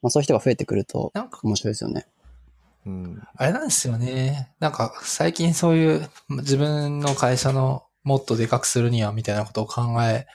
[0.02, 2.06] まあ、そういう人が増えてくるとなんか、面白いですよね。
[2.84, 3.22] うん。
[3.36, 4.52] あれなんですよね。
[4.60, 10.26] なんか、最近そういう自分の会社のもっとでかくするにはみたいなことを考え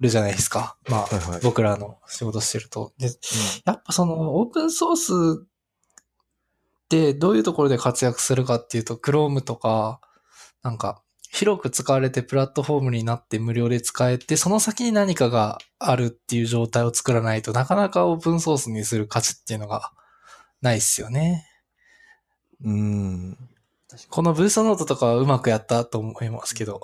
[0.00, 0.76] るじゃないですか。
[0.88, 2.92] まあ、はいはい僕らの仕事してると。
[2.98, 3.10] で、
[3.64, 10.00] やっぱそのオープンソースってどういうところで活躍するかっていうと、Chrome とか、
[10.62, 19.92] なんか、広く使われてプラットフォームになって無料で使えて、その先に何かがあるっていう状態を作らないとなかなかオープンソースにする価値っていうのが
[20.62, 21.46] ないっすよね。
[22.64, 23.36] うん。
[24.08, 26.80] この Boostnote とかはうまくやったと思いますけど、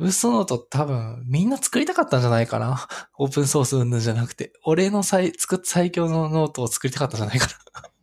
[0.00, 2.88] Boostnote 多分みんな作りたかったんじゃないかな。
[3.18, 7.48] オープンソース云々じゃなくて、俺の最、作っ最強のノートを作りたかったんじゃないか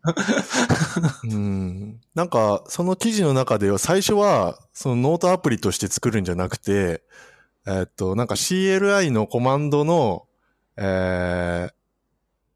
[1.25, 1.99] うん。
[2.13, 7.01] なんか、その記事の中では、最初は、そのノートアプリとして作るんじゃなくて、
[7.65, 10.27] えっと、なんか CLI のコマンドの、
[10.77, 11.73] えー、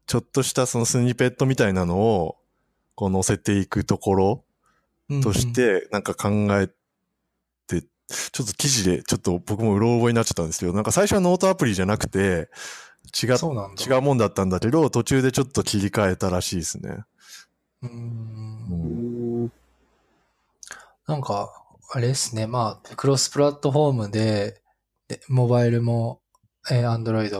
[0.06, 2.36] ちょっとしたそのスニペットみたいなのを、
[2.94, 4.44] こう載せていくところ
[5.08, 5.20] な。
[5.20, 6.74] としうんうん、て、なんか考えて、
[8.08, 12.50] ちょっと記事で、ちょっと僕もうろ覚えになっちゃったんですけど、なんか最初はノートアプリじゃなくて、
[13.22, 13.36] 違う。
[13.78, 17.04] 違うもんだったんだけど、途中でちょっと切り替えたらしいですね。
[17.82, 19.52] うんん。
[21.06, 21.52] なんか、
[21.94, 22.46] あれですね。
[22.46, 24.62] まあ、クロスプラットフォームで、
[25.08, 26.20] でモバイルも、
[26.70, 27.30] えー、Android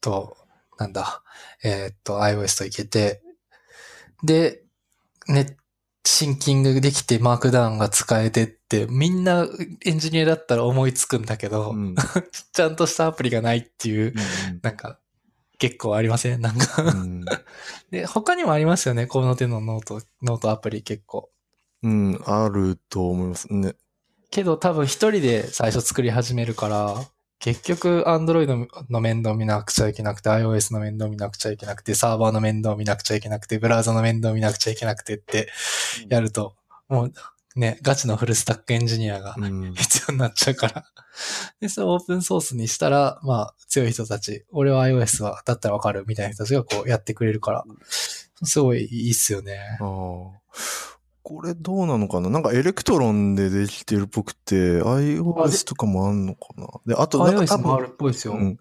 [0.00, 0.36] と、
[0.78, 1.22] なんだ、
[1.62, 3.22] えーっと、iOS といけて、
[4.22, 4.64] で、
[5.28, 5.56] ね、
[6.04, 9.46] シンキングできてマークダウンが使えてって、みんな
[9.84, 11.94] エンジニアだったら思いつくんだけど、うん。
[12.52, 14.14] ちゃんとしたアプリがないっていう、
[14.62, 14.98] なんか、
[15.58, 16.40] 結構ありません？
[16.40, 17.24] なんかうん。
[17.92, 19.06] で、他にもありますよね？
[19.06, 21.30] この手のノート、ノートアプリ結構。
[21.84, 23.74] うん、あると思いますね。
[24.30, 26.96] けど多分一人で最初作り始めるから、
[27.42, 28.46] 結局 Android
[28.88, 35.48] の面倒見なくちゃいけなくて、iOS の面倒見なくちゃいけなくて、サーバーの面倒見なくちゃいけなくて、ブラウザの面倒見なくちゃいけなくてって
[36.08, 36.54] やると、
[36.88, 37.12] もう
[37.56, 39.74] ね、ガチのフルスタックエンジニアがうん。
[39.74, 40.84] 必要になっちゃうから。
[41.60, 47.64] で、それをオープンソースにしたら、まあ強い人たち、俺は iOS はだったらわかるみたいな人たちがこうやってくれるから、
[48.44, 49.58] すごいいいっすよね。
[51.22, 52.30] これどうなのかな？
[52.30, 56.66] なんか Electron でできてるっぽくて、iOS とかもあんのかな？
[56.86, 58.34] で、あとなんか多もあ分、るっぽいですよ。
[58.34, 58.58] うん。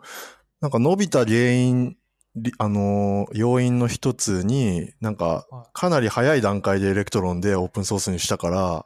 [0.59, 1.97] なんか伸びた原因、
[2.35, 8.85] りあのー、要因の一つに、なんかは、かなり早い段階で Electron でオープンソースにしたから、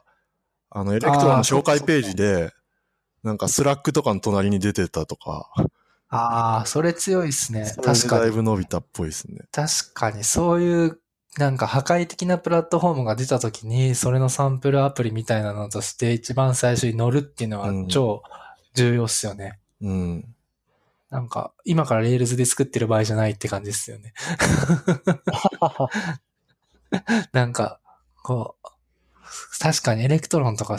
[0.70, 2.52] あの、 Electron の紹介ページで、
[3.22, 5.50] なんか Slack とかの隣に出てたとか、
[6.08, 7.66] ああ、それ強いですね。
[7.66, 8.30] それでだい確かに。
[8.32, 9.40] ぶ伸びたっぽいですね。
[9.52, 11.00] 確かに、そういう、
[11.38, 18.22] なんか破壊的なプラットフォームが出た時に、それのサンプルアプリみたいなのとして一番最初に乗るっていうのはうん超
[18.74, 19.58] 重要っすよね。
[19.82, 20.34] うん。
[21.10, 24.14] なんか、今から Rails で作ってる場合じゃないって感じですよね。
[27.32, 27.80] なんか、
[28.22, 28.68] こう、
[29.60, 30.78] 確かに Electron とか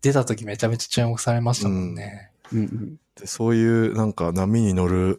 [0.00, 2.30] 出た時めちゃめちゃ注目されましたもんね。
[2.52, 2.96] うんうん。
[3.14, 5.18] でそういうなんか波に乗る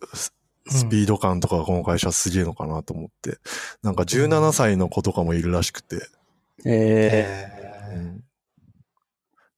[0.70, 3.38] ススピード感とかがこの会社すげえのかなと思って。
[3.82, 6.08] なんか17歳の子とかもいるらしくて。
[6.66, 8.30] ええー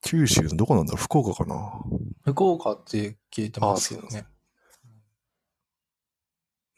[0.03, 0.97] 九州のどこなんだろう？
[0.99, 1.79] 福岡かな？
[2.25, 4.25] 福岡って聞いてますよね。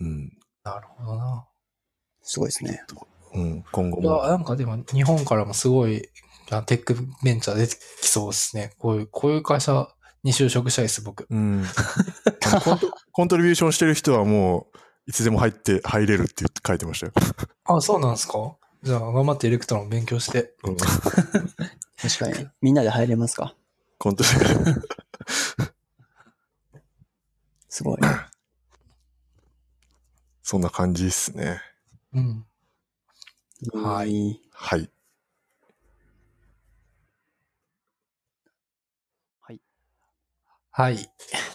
[0.02, 0.38] うん。
[0.66, 1.48] なるほどな。
[1.48, 2.82] ー、すごいですね。
[3.34, 3.64] うん。
[3.72, 4.24] 今後いや、も。
[4.24, 6.10] なんかでも日本からもすごい
[6.52, 8.72] あテックベンチャー出てきそうですね。
[8.78, 9.88] こういう、こういう会社
[10.24, 11.28] に就職したいです、僕。
[11.30, 11.66] うん。
[12.64, 17.14] コント コントリビューションしてる人はもう、いつでも入って、入れるって言って書いてましたよ。
[17.66, 18.56] あ、そうなんですか？
[18.84, 20.54] じゃあ、頑張って Electron 勉強して。
[20.64, 22.48] うん確かに。
[22.62, 23.56] みんなで入れますか？
[23.98, 25.74] コントリビューション。
[27.70, 28.00] すごい。
[30.42, 31.62] そんな感じですね。
[32.14, 32.46] うん。
[33.74, 34.42] はいい。
[34.52, 34.90] はい。
[40.76, 41.08] はい。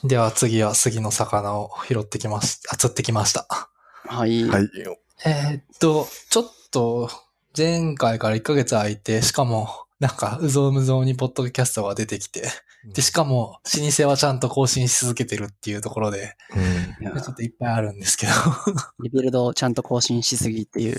[0.05, 3.49] では次は杉の魚を拾ってきまし、あ、釣ってきました。
[4.07, 4.45] はい。
[4.45, 4.69] はい。
[5.27, 7.11] えーっと、ちょっと、
[7.57, 12.45] 前回から1ヶ月空いて、しかも、なんか、うぞうむぞうにポッドキャストが出てきて、
[12.95, 16.35] で、しかも、老舗はちゃんと更新し続けてるっていうところで、
[17.03, 17.21] うん。
[17.23, 18.33] ちょっといっぱいあるんですけど。
[19.03, 20.99] リビルドをちゃんと更新しすぎっていう。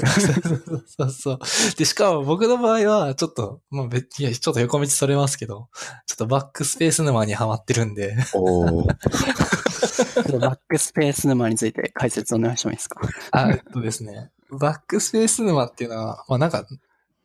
[0.98, 1.40] そうそう。
[1.78, 5.70] で、しかも僕の場合は、ちょっと、もう別、いや、ちょっと横道それますけど、
[6.06, 8.86] ちょっとバックスペース沼にはまってるんで、おー。
[10.40, 13.02] バックスペース沼について解説お願いしてもいいですか？
[13.32, 16.66] あ、えっとですね、バックスペース沼っていうのは、まあなんか、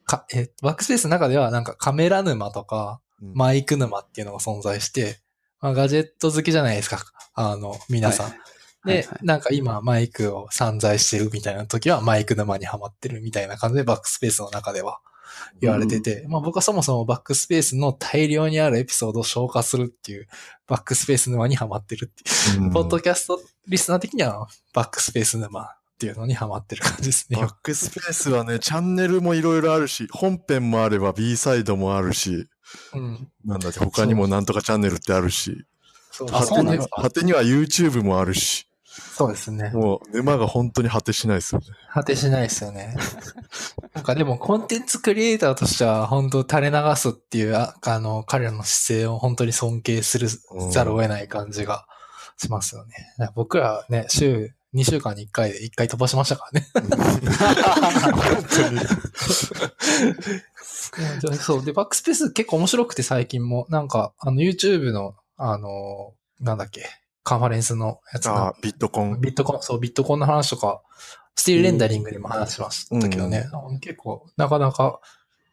[0.07, 3.00] か、え、バックスペースの中ではなんかカメラ沼とか、
[3.32, 5.18] マイク沼っていうのが存在して、
[5.60, 7.04] まあ、ガジェット好きじゃないですか。
[7.34, 8.30] あの、皆さん。
[8.30, 8.38] はい
[8.84, 15.00] で、はいはいなんか今マイクを散在してるみたいな時はマイク沼にはまってるみたいな感じでバックスペースの中では
[15.60, 20.28] 言われてて、まあ僕はそもそもバックスペースの大量にあるエピソードを消化するっていう
[20.66, 22.22] バックスペース沼にはまってるって
[22.56, 22.64] いう。
[22.64, 25.66] うんポッドキャストリスナー的にはバックスペース沼っ
[25.98, 27.40] ていうのにはまってる感じですね。
[27.40, 32.48] バックスペースはね、チャンネルもいろいろあるし、本編もあれば B サイドもあるし、
[32.94, 33.29] うん。
[33.44, 35.64] なんだっけ、他にもなんとかチャンネルってあるし、
[36.11, 38.68] そうあそう果てには YouTube もあるし、
[39.16, 39.70] そうですね。
[39.70, 41.66] もう沼が本当に果てしないですよね。
[41.92, 42.96] 果てしないですよね。
[43.92, 50.29] なんかでもコンテンツクリエイターとしては本当垂れ流すっていう、ああの、彼らの姿勢を本当に尊敬する
[50.70, 51.87] ざるを得ない感じが
[52.37, 52.94] しますよね。
[53.18, 56.66] だから僕らね、週、2週間に1回で1回飛ばしましたからね。
[56.74, 58.81] 本当に。
[61.26, 61.64] うんそう。
[61.64, 66.87] で、バックスペース結構面白くて最近も、なんか、あの、YouTube の、あの、なんだっけ、
[67.22, 69.20] カンファレンスのやつああ、ビットコン。
[69.20, 70.83] ビットコン、そう、ビットコンの話とか、
[71.37, 73.46] スティールレンダリングでも話しましたけどね、
[73.80, 75.00] 結構、なかなか、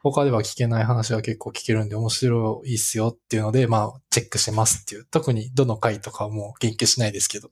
[0.04, 5.06] 他では聞けない話は結構聞けるんで面白いっすよっていうので、まあ、チェックしますっていう。
[5.06, 7.52] 特にどの回とかはもう言及しないですけど。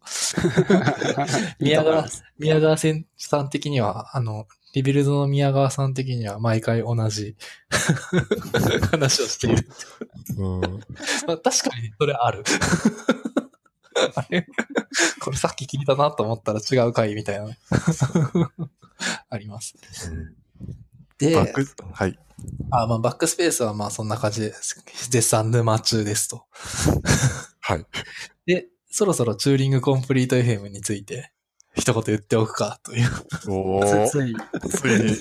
[1.62, 2.08] 宮川、
[2.40, 7.36] 宮川さん的には、あの、リビルドの宮川さん的には毎回同じ
[8.92, 9.68] 話をしている。
[10.38, 12.44] うんまあ、確かにそれある。
[14.16, 14.46] あれ？
[15.22, 17.48] これさっき聞いたなと思ったら違う回みたいな。
[19.30, 19.76] あります。
[21.18, 22.20] で、バック、はい。
[22.72, 24.82] あまあ、バックスペースはまあそんな感じです。
[25.10, 26.46] 絶賛沼中ですと。
[27.60, 27.86] はい。
[28.46, 31.32] で、そろそろチューリングコンプリート FM について
[31.76, 33.10] 一言言っておくかという。
[33.48, 34.36] おー、つい、
[34.70, 35.18] ついに。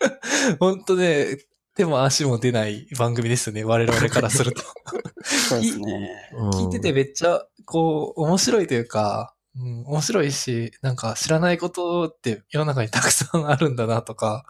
[0.60, 1.38] 本当ね、
[1.74, 3.64] 手も足も出ない番組ですね。
[3.64, 4.62] 我々からすると。
[5.22, 6.30] そうですね。
[6.54, 14.44] 聞いててめっちゃ、こう、面白いというか、うん、面白いし、なんか知らないことって世の中にたくさんあるんだなとか、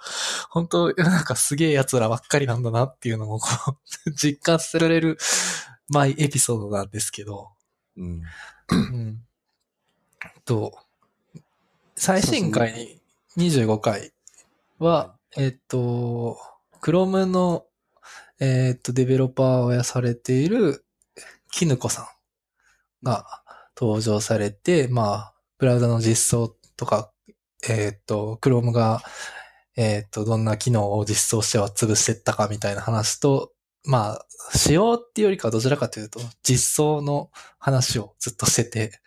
[0.51, 3.49] 本当世の中すげえ奴らばっかりなんだなっていうのをこ
[4.07, 5.19] う、 実感させられる、
[5.89, 7.51] マイエピソードなんですけど、
[7.97, 8.23] うん。
[8.71, 9.23] うん。
[10.45, 10.77] と、
[11.99, 13.01] 最新回に
[13.39, 14.13] 25回
[14.79, 16.39] は、えっと、
[16.83, 17.65] Chrome の、
[18.39, 20.85] えっと、デベロッパーをやされている、
[21.51, 22.07] きぬこさん
[23.03, 23.25] が
[23.75, 27.11] 登場されて、まあ、ブラウザの実装とか、
[27.67, 29.01] えっと、Chrome が、
[29.75, 33.53] えっと、どんな機能を実装しては潰していったかみたいな話と、
[33.85, 39.01] まあ、仕様っていうよりかはどちらかというと、実装の話をずっとしてて、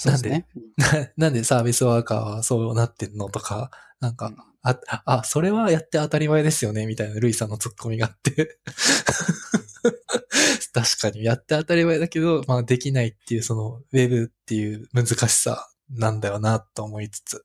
[0.00, 0.44] そうで。
[0.76, 3.70] な なんでサービスワーカーはそうなってんのとか、
[4.00, 8.58] なんか、うんあ、あ、それはやって当たり前ですよね、みたいなルイさんのツッコミがあって。
[10.72, 17.44] 確かにやって当たり前だけど、まあできないっていうそのウェブっていう難しさなんだよなと思いつつ、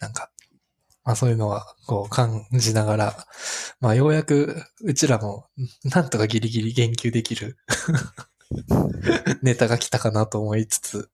[0.00, 0.30] なんか、
[1.04, 3.26] まあそういうのはこう感じながら、
[3.80, 5.48] まあようやくうちらも
[5.84, 7.58] なんとかギリギリ言及できる
[9.42, 11.10] ネタが来たかなと思いつつ、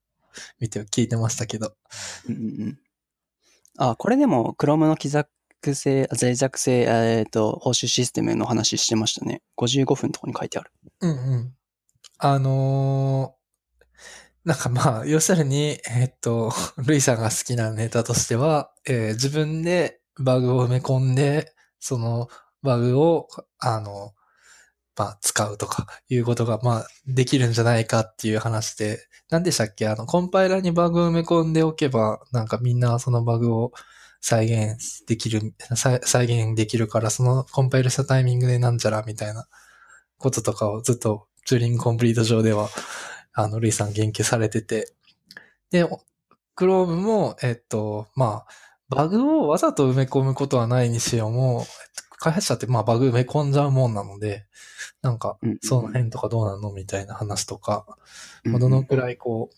[0.59, 1.73] 見て、聞いてましたけど。
[2.27, 2.79] うんうんうん。
[3.77, 5.29] あ、これでも Chrome の帰属
[5.73, 9.41] 性、脆弱性、えっ、と、報酬システムの話してましたね。
[9.57, 10.71] 55分のとこに書いてある。
[11.01, 11.53] うんうん。
[12.17, 13.45] あのー
[14.45, 22.27] なんかまあ、要するに、えっと、ルイさんが好きなネタとしては、えー自分でバグを埋め込んで、その
[22.61, 23.27] バグを、
[23.59, 24.13] あの、
[24.97, 29.87] まあ、使うとか いうことが、まあ、できるんじゃないかっていう話で、何でしたっけ？
[29.87, 33.71] あの、コンパイラーにバグ埋め込んでおけば、なんかみんなそのバグを
[34.21, 39.47] 再現できる、再現できるから、そのコンパイルしたタイミングでなんちゃらみたいな
[40.17, 42.69] こととかをずっとチューリングコンプリート上では、
[43.33, 44.93] あの、ルイさん言及されてて。
[45.71, 45.87] で、
[46.55, 48.47] クロームも、えっと、まあ、
[48.89, 51.65] バグをわざと埋め込むことはないにしようも、
[52.17, 54.45] 開発者ってまあバグ埋め込んじゃうもんなので、
[55.05, 57.85] なんかその辺とかどうなのみたいな話とか、
[58.43, 59.51] どのくらいこ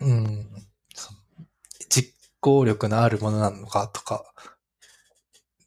[0.00, 0.48] う、うん、
[0.94, 1.12] そ
[1.88, 4.32] 実行力のあるものなのかとか、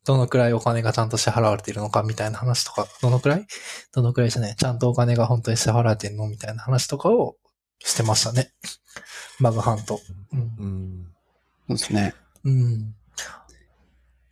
[0.06, 3.48] どのくらいお金がちゃんと支払われているのかみたいな話とか、どのくらい？
[3.92, 4.56] どのくらいじゃない？
[4.56, 7.36] ちゃんとお金が本当に支払われてるのみたいな話とかを
[7.80, 8.54] してましたね。
[9.42, 10.00] バグハント。
[10.32, 10.40] うん。
[10.40, 11.08] うん。
[11.68, 12.14] そうですね。
[12.46, 12.96] うん。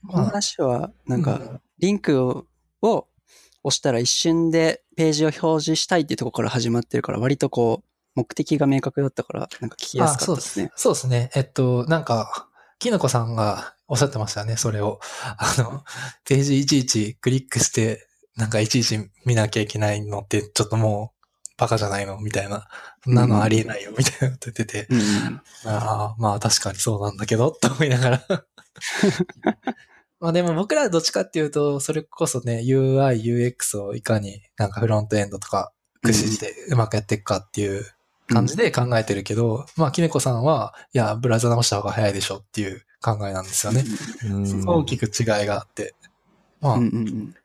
[0.08, 2.46] この話は、なんか、リンクを
[2.82, 3.08] を
[3.64, 10.72] 押したら一瞬でページを表示したいっていうところから始まってるから、割とこう、目的が明確だったから、なんか聞きやすかったですね。
[10.76, 11.32] そうですね。
[11.36, 12.49] えっと、なんか、
[12.80, 14.99] きのこさんがおっしゃってましたよね、それを。
[15.38, 15.84] あの、
[16.26, 21.22] ページいちいちクリックして、なんかいちいち見なきゃいけないのって、ちょっともう、
[21.57, 22.68] バカじゃないのみたいな。
[23.03, 24.88] そんなのありえないよ、みたいなこと言ってて。
[24.89, 28.45] うんうんああ、まあ確かにそうなんだけど、と思いながら。
[30.22, 37.84] まあでも僕らはどっちかっていうと、それこそね、UI、UX をいかになんかフロントエンドとか駆使してうまくやっていくかっていう
[38.28, 43.84] 感じで考えてるけど、まあ、きねこさんは、いや、ブラウザ直した方が早いでしょっていう考えなんですよね。
[44.26, 45.96] うん大きく違いがあって。
[46.62, 47.36] まあ、うんうんうん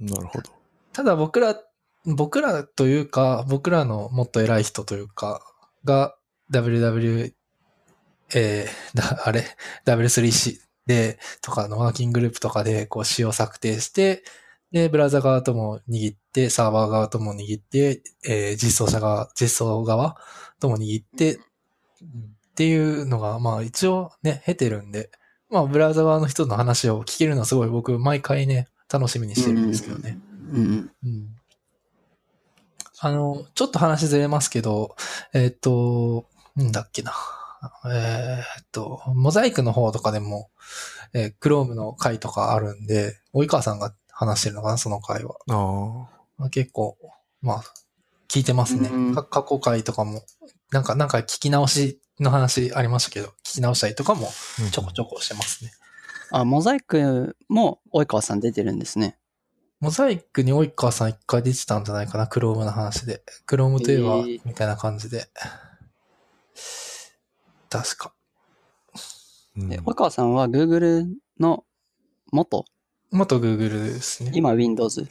[0.00, 0.50] なるほど。
[0.92, 1.56] ただ僕ら、
[2.04, 5.40] 僕らというか、僕らのもっと偉い人というか、
[5.84, 6.16] が
[6.52, 7.32] WW、
[8.34, 9.44] えー、だ、あれ、
[9.86, 14.24] W3C で、とかのワーキンググループとかで、こう、仕様策定して、
[14.72, 20.16] で、ブラウザ側とも握って、サーバー側とも握って、えー実装者側、実装側
[20.58, 21.40] とも握って、っ
[22.56, 25.10] ていうのが、まあ一応ね、経てるんで、
[25.50, 30.18] まあブラウザ側の人の話を聞けるのはすごい僕、毎回ね、楽しみにしてるんですけどね。
[31.04, 31.38] うん
[33.00, 34.96] あの、ちょっと話ずれますけど、
[35.32, 36.26] えっ、と、
[36.56, 37.12] なんだっけな。
[37.90, 40.50] えっ、と、モザイクの方とかでも、
[41.12, 45.34] えー、Chrome の回とかあるんで、及川さんが話してるのかな、その回は。
[45.48, 46.18] ああ。
[46.36, 46.96] まあ結構、
[47.40, 47.62] まあ、
[48.28, 48.88] 聞いてますね。
[48.92, 50.22] うんか過去回とかも、
[50.70, 54.28] なんか、なんか聞き直しの話ありましたけど、聞き直したりとかも
[54.70, 55.72] ちょこちょこしてますね。
[56.30, 59.18] あ、モザイクも及川さん出てるんですね。
[59.80, 63.22] モザイクに及川さん一回出てたんじゃないかな、クロームの話で。
[63.46, 65.28] クロームといえば、えーみたいな感じで。
[67.68, 68.14] 確か。
[69.56, 71.06] うんで及川さんは Google
[71.40, 71.64] の
[72.30, 72.64] 元、
[73.10, 74.30] 元 Google ですね。
[74.34, 75.06] 今 Windows、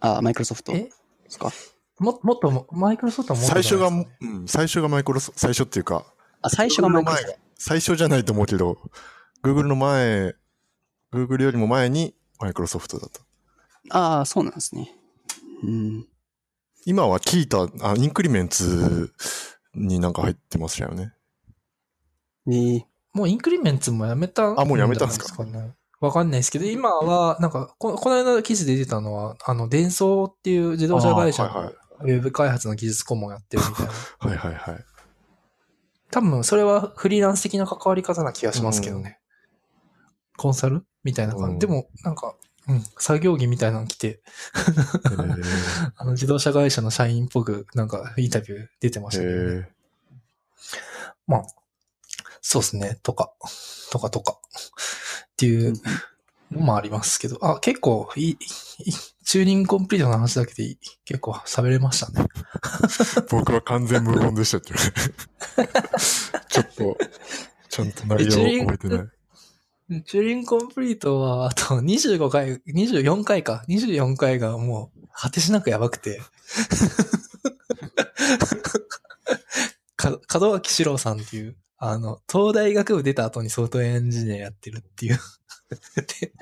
[0.00, 0.90] あ、Microsoft でえ
[1.28, 1.52] すか？
[1.98, 6.04] も、もっと、マイクロソフトはもっと最初が、うん、最初がマイクロソ最初っていうか、
[6.42, 7.22] あ、最初が Google の Microsoft 前。
[7.24, 8.78] が最初じゃないと思うけど、
[9.42, 10.34] Google の前、
[11.12, 13.20] Google よりも前にマイクロソフトだった。
[13.96, 14.92] ああ、そうなんですね。
[15.62, 16.06] うん。
[16.84, 19.12] 今はキータ、あ、インクリメンツ
[19.74, 21.12] になんか入ってましたよね。
[22.48, 22.84] えー
[23.16, 25.46] もうインクリメンツもやめたあもうやめたんですか。
[26.00, 31.72] わかんないですけど、今は、なんか、ここの間記事で出てたのは、あの、デンソーっていう自動車会社の
[32.02, 33.92] ウェブ開発の技術顧問やってるみたいな。
[34.20, 34.84] はいはいはい。
[36.10, 39.18] 多分、それはフリーランス的な関わり方な気がしますけどね。
[40.36, 41.52] コンサルみたいな感じ。
[41.54, 42.34] うんでも、なんか、
[42.68, 44.20] うん、作業着みたいなの着て、
[44.56, 49.68] えー あの、自動車会社の社員っぽく、なんか、インタビュー出てましたけどね。
[49.70, 49.72] え
[51.26, 51.46] まあ、
[52.48, 53.32] そうですね、とか、
[53.90, 54.38] とかとか、
[55.32, 55.72] っていう
[56.52, 58.36] のもありますけど、あ、結構いい、
[59.24, 62.28] チューニングコンプリートの話だけで結構喋れましたね。
[63.32, 64.78] 僕は完全無言でしたっていう。
[66.48, 66.96] ちょっと、
[67.68, 70.02] ちゃんと内容を覚えてない。
[70.04, 73.64] チューリングコンプリートは、あと25回、24回か。
[73.68, 76.20] 24回がもう、果てしなくやばくて。
[80.10, 85.18] か、門脇史郎さんっていう、あの、東大学部出た後にソフトウェアエンジニアやってるっていう。
[85.68, 86.32] で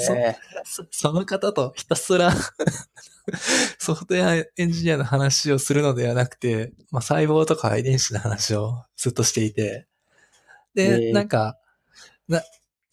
[0.00, 2.32] そへそその方とひたすら
[3.78, 9.86] ソフトウェアエンジニアの話をするのではなくて、まあ、細胞とか遺伝子の話をずっとしていて、
[10.74, 11.56] で、なんか、
[12.26, 12.42] な、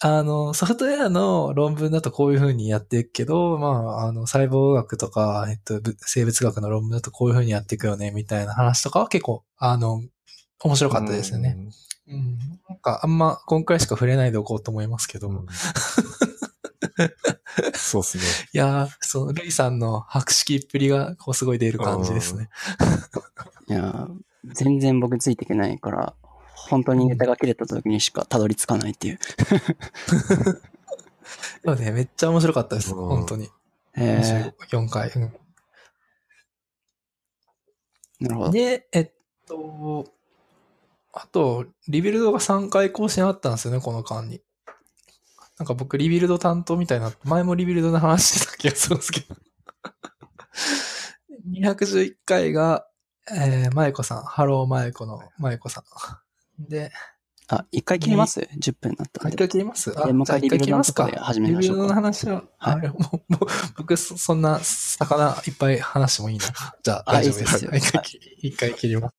[0.07, 10.03] あの、ソフトウェアの論文だとこういう風にやっていくけど、まあ、あの、細胞学とか、えっと、ぶ生物学の論文だとこういう風にやっていくよね、みたいな話とかは結構、あの、
[10.63, 11.57] 面白かったですよね。
[12.07, 12.37] うん。
[12.69, 15.37] なんか、あんま、今回しか触れないでおこうと思いますけど、うん。
[15.37, 15.45] う ん
[17.73, 18.23] そうっすね。
[18.53, 22.49] いやー、そう、ルイさんの博識っぷりが、こう、すごい出る感じですね。
[23.67, 24.07] いやー、
[24.53, 26.15] 全然僕ついていけないから、
[26.69, 29.19] 本当にネタが切れた時にしかたどり着かないっていう。
[31.63, 32.93] でもね、めっちゃ面白かったです。
[32.93, 33.49] うん本当に。
[33.95, 34.21] え
[34.69, 35.09] 24回。
[35.09, 35.31] うんー、
[38.19, 38.51] なるほど。
[38.51, 39.11] で、えっ
[39.47, 40.05] と、
[41.13, 44.41] あと、 Rebuild が3回更新あったんですよね、この間に。
[45.57, 49.35] なんか僕、 Rebuild 担当みたいな、前も Rebuild の話してた気がするんですけど。
[51.47, 52.87] 211回が、
[53.31, 55.83] えー、まゆこさん、 Hello Mayuko のまゆこさん。
[56.59, 56.91] で、
[57.47, 59.35] あ、一回切ります ?10 分になったんで。
[59.35, 59.93] 一回切ります？
[59.95, 62.93] あでもう一回切りますかリビルドのとこで始めましょうか Rebuild の話は、はいも
[63.29, 63.47] う、もう
[63.77, 66.45] 僕、そそんな魚いっぱい話してもいいな。
[66.81, 67.65] じゃあ、あ大丈夫です。
[67.65, 69.15] 一回切り一回切ります。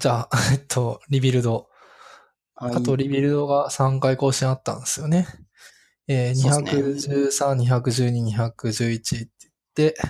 [0.00, 1.68] じゃあ、 えっと、 Rebuild。
[2.56, 5.28] ああと、 Rebuild が3回更新あったんですよね。
[6.08, 9.28] えー、そうっすね213、212、211って
[9.76, 10.00] 言って、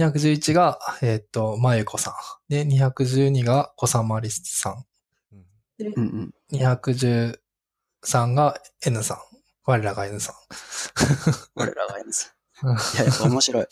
[0.00, 2.14] 211が、えっと、まゆこさん。
[2.48, 4.84] で、212がこさまりさん。
[5.78, 6.34] うんうん。
[6.52, 7.38] 213
[8.34, 9.18] が N さん。
[9.66, 10.34] 我らが N さん。
[11.54, 12.14] 俺らがやるん い
[12.98, 13.66] や、やっぱ面白い。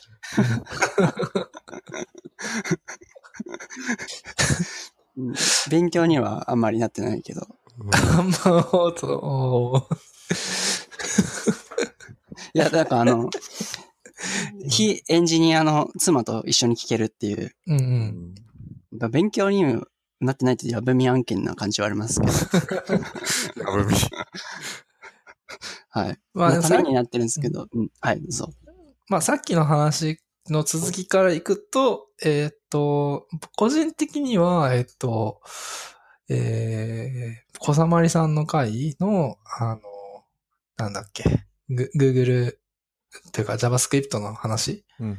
[5.17, 5.35] う ん
[5.71, 7.47] 勉強にはあんまりなってないけど。
[7.93, 8.35] あんま、
[8.93, 9.89] と、
[12.55, 13.31] いや、だからあの、
[14.69, 17.83] 非エンジニアの妻と一緒に聞けるっていう、うんう。
[17.83, 18.35] うん
[19.11, 19.87] 勉強にも
[20.21, 22.33] なってないとやぶみ案件な感じはありますけど。
[23.65, 23.95] やぶみ。
[25.91, 26.19] はい。
[26.35, 28.49] まあ、まあ、たさめになってるんですけど、うん、はい、そう。
[29.09, 35.41] まあ、さっきの話の続きからいくと、えーっと、個人的には、えーっと、
[36.29, 39.81] えー、小さまりさんの回の、あの、
[40.77, 42.57] なんだっけ、グ Google
[43.33, 44.85] というか JavaScript の話？
[45.01, 45.19] うん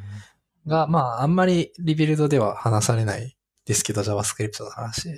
[0.67, 3.35] が、まあ、あんまりリビルドでは話されない
[3.65, 5.09] ですけど、JavaScript の話。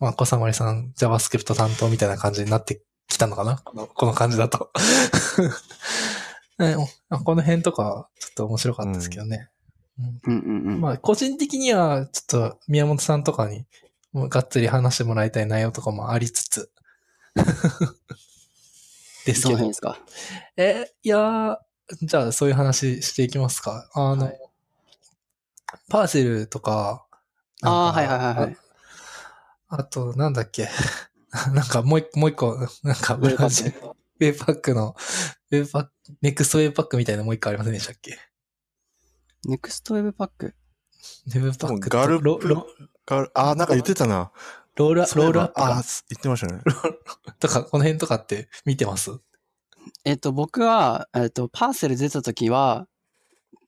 [0.00, 3.58] まあ、小さまりさん JavaScript 担当みたいな感じになってきたのかな？
[3.58, 4.70] この、この感じだと。
[6.60, 6.76] え
[7.24, 9.50] この辺とか、ちょっと面白かったですけどね。
[9.98, 10.80] うんうんうん。
[10.80, 13.66] まあ、個人的には、ちょっと宮本さんとかに、
[14.12, 16.70] もうがっつり話してもらいたい内容とかもありつつ。
[19.26, 19.74] ですけどどの辺で。
[19.74, 19.98] すか？
[20.56, 21.56] え、いやー
[22.02, 23.88] じゃあそういう話していきますか。
[23.94, 24.40] あの、はい
[25.88, 27.04] パーセルとか、
[27.62, 28.56] ああー、なんかはいはいはいはい。
[29.68, 30.68] ああと、なんだっけ？
[31.52, 33.74] なんかもう一個、もう一個、なんか、ウェブパッ
[34.20, 34.94] ウェブパックの、
[35.50, 35.90] ウェブパック、
[36.22, 38.16] ネクストウェブパックみたいなのもう一個ありませんでしたっけ？
[39.46, 40.54] ネクストウェブパック？
[41.26, 42.66] ウェブパックとガルプロロ
[43.04, 44.30] があ、なんか言ってたな。
[44.76, 46.62] ロールロールアップあか、言ってましたね。
[47.40, 49.10] とか、この辺とかって見てます？
[50.04, 52.86] えっと、僕は、えっと、パーセル出た時は、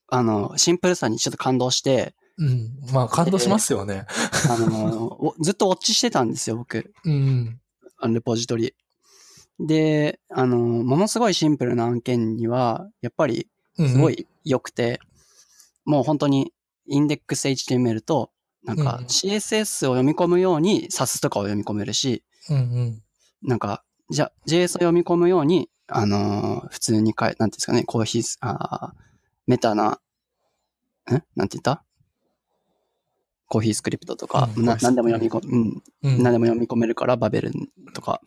[0.08, 2.70] あの、シンプルさにちょっと感動して、うん。
[2.92, 4.06] まあ、感動しますよね。
[4.50, 6.92] あの、おずっとウォッチしてたんですよ、僕。
[7.04, 7.60] うん。
[7.98, 8.74] あのレポジトリ。
[9.58, 13.48] で、あの、ものすごいシンプルな案件には、やっぱり
[13.78, 13.88] うん。
[13.88, 15.00] すごい良くて、
[15.84, 16.52] もう本当に
[16.86, 18.30] インデックス HTML と、
[18.64, 23.02] なんかうん CSS を読み込むように SAS とかを読み込めるし、うんうん。
[23.42, 29.00] なんか、じゃ、JS を読み込むように、あのー普通にかえ、なんていうんですかね、コーヒース、あー
[29.46, 29.84] メタな、
[31.10, 31.84] んなんて言った？
[33.48, 36.22] コーヒースクリプトとか、なうんなんでも読み込む、うん、うん。
[36.22, 37.52] 何でも読み込めるから、バベル
[37.94, 38.20] とか。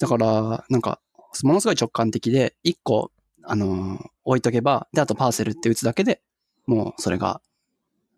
[0.00, 1.00] だから、なんか、
[1.44, 3.12] ものすごい直感的で、一個、
[3.44, 6.20] あのー置いとけば、で、あとパーセルって打つだけで
[6.66, 7.40] もうそれが、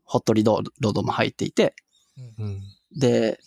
[0.05, 1.75] ホットリロードも入っていて、
[2.39, 2.63] うん。
[2.99, 3.39] で、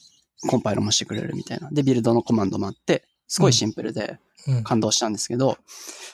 [0.47, 1.69] コンパイルもしてくれるみたいな。
[1.71, 4.63] で、ビルドのコマンドもあって、すごいシンプルでうん。
[4.63, 5.57] 感動したんですけど、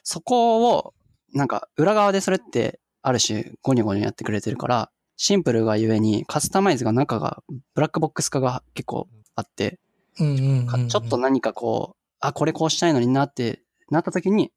[0.04, 0.94] そこを、
[1.34, 7.44] なんか裏側でそれってある種ゴニョゴニョやってくれてるから、シンプルがゆえにカスタマイズが中が
[7.74, 9.80] ブラックボックス化が結構あって、
[10.20, 10.42] うんうんう
[10.72, 10.88] んうん。
[10.90, 14.52] ちょっと何かこう、あ、これこうしたいのになってなった時に、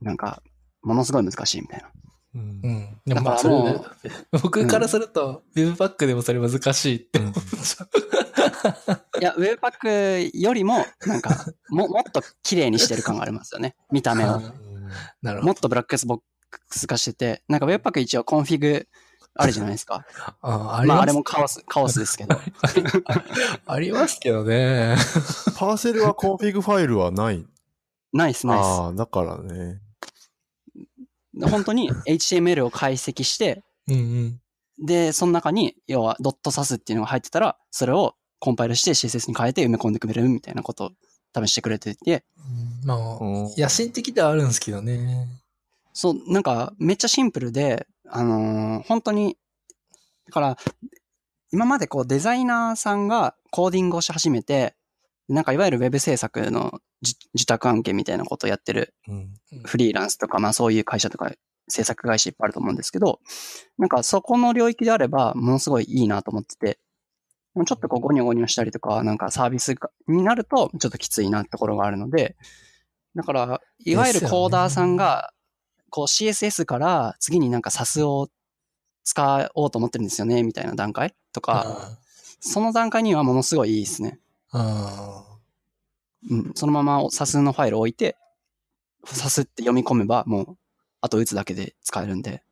[0.00, 0.42] なんか、
[0.82, 1.90] ものすごい難しいみたいな。
[2.38, 3.00] うんうん。
[3.04, 7.88] でだからもまあ、 僕からすると、 Webpack でもそれ難しいって思っちゃう。
[9.20, 11.30] いや、 Webpack よりも、なんか、
[11.70, 13.76] も、もっと綺麗にしてる感がありますよね。
[13.90, 14.40] 見た目を。
[15.22, 15.42] なるほど。
[15.42, 16.20] もっとブラックボッ
[16.50, 18.86] クス化してて、なんか Webpack 一応コンフィグ
[19.34, 20.04] あるじゃないですか。
[20.40, 22.36] あありまあ、あれもカオス、カオスですけど。
[23.66, 24.96] ありますけどね。
[25.56, 27.46] Parcel はコンフィグファイルはない。
[28.12, 29.80] ナイスナイああ、だからね。
[31.46, 31.50] ス。
[31.50, 34.40] 本当に HTML を解析して、うんうん。
[34.86, 40.90] で、その中に、要はドット Sass っていうのが入ってたら、それをコンパイルして CSS に変えて埋め込んでくれるみたいなことを
[41.32, 42.24] 多分してくれてて、
[42.84, 45.28] まあ、うん野心的ではあるんですけどね。
[45.92, 49.36] そう、なんかめっちゃシンプルで、あのー本当に、
[50.26, 50.56] だから、
[51.50, 54.76] 今までこうデザイナーさんがコーディングをし始めて、
[55.28, 59.34] なんかいわゆるウェブ制作のじ受託案件みたいなことをやってるうん。
[59.64, 61.32] フリーランスとか、まあそういう会社とか
[61.68, 63.20] 制作会社いっぱいあると思うんですけど、
[63.78, 66.78] なんかそこの領域であればものすごいいいなと思ってて、
[67.66, 72.36] ちょっとこうゴニョゴニョしたりとか、なんかサービスがになるとちょっときついなところがあるので、
[73.14, 75.32] だから、いわゆるコーダーさんが、
[75.90, 78.28] こう CSS から次になんか SAS を
[79.04, 81.98] 使おうと思ってるんですよね、みたいな段階とか、
[82.40, 84.20] その段階にはものすごいいいですね。
[84.52, 85.24] あ
[86.30, 88.16] うん、そのまま SAS のファイルを置いて、
[89.06, 90.56] SAS って読み込めばもう、
[91.00, 92.42] あと打つだけで使えるんで。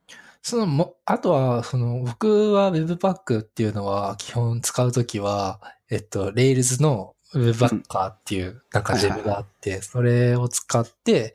[0.42, 11.34] そのも、あとは、その、僕は Webpack っていうのは、基本使うときは、えっと、Rails の Webpacker っていう、なんかジェムがあって、それを使って、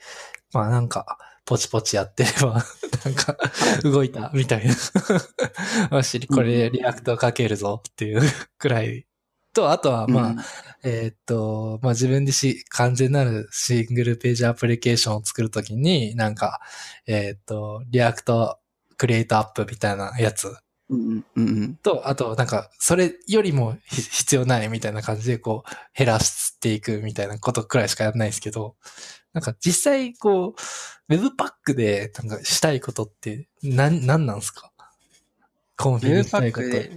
[0.53, 2.63] まあなんか、ポチポチやってれば、
[3.03, 3.35] なんか、
[3.83, 4.71] 動いた、みたいな。
[5.91, 8.21] よし、これ React 書けるぞっていう
[8.57, 9.05] くらい。
[9.53, 10.39] と、あとは、まあ、うん。
[10.83, 16.59] えーっと、まあ、自分でし、完全なるシングルページアプリケーションを作るときに、なんか、
[17.05, 18.59] えーっと、 React
[18.97, 20.53] Create App みたいなやつ。
[20.89, 28.75] うんうんうんと、あと、なんか、それよりもひ必要ないみたいな感じで、こう、減らしていくみたいなことくらいしかやらないですけど、
[29.33, 34.71] なんか実際、こう、 Webpack で、なんかしたいことって、なん、なんなんすか？
[35.77, 36.67] コンフィグしたいこと。
[36.67, 36.91] Webpack で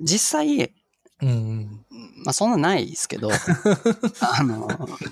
[0.00, 0.72] 実際、
[1.20, 1.28] うん。
[1.28, 1.84] うん。
[2.24, 3.30] まあそんなないですけど、
[4.20, 4.68] あの、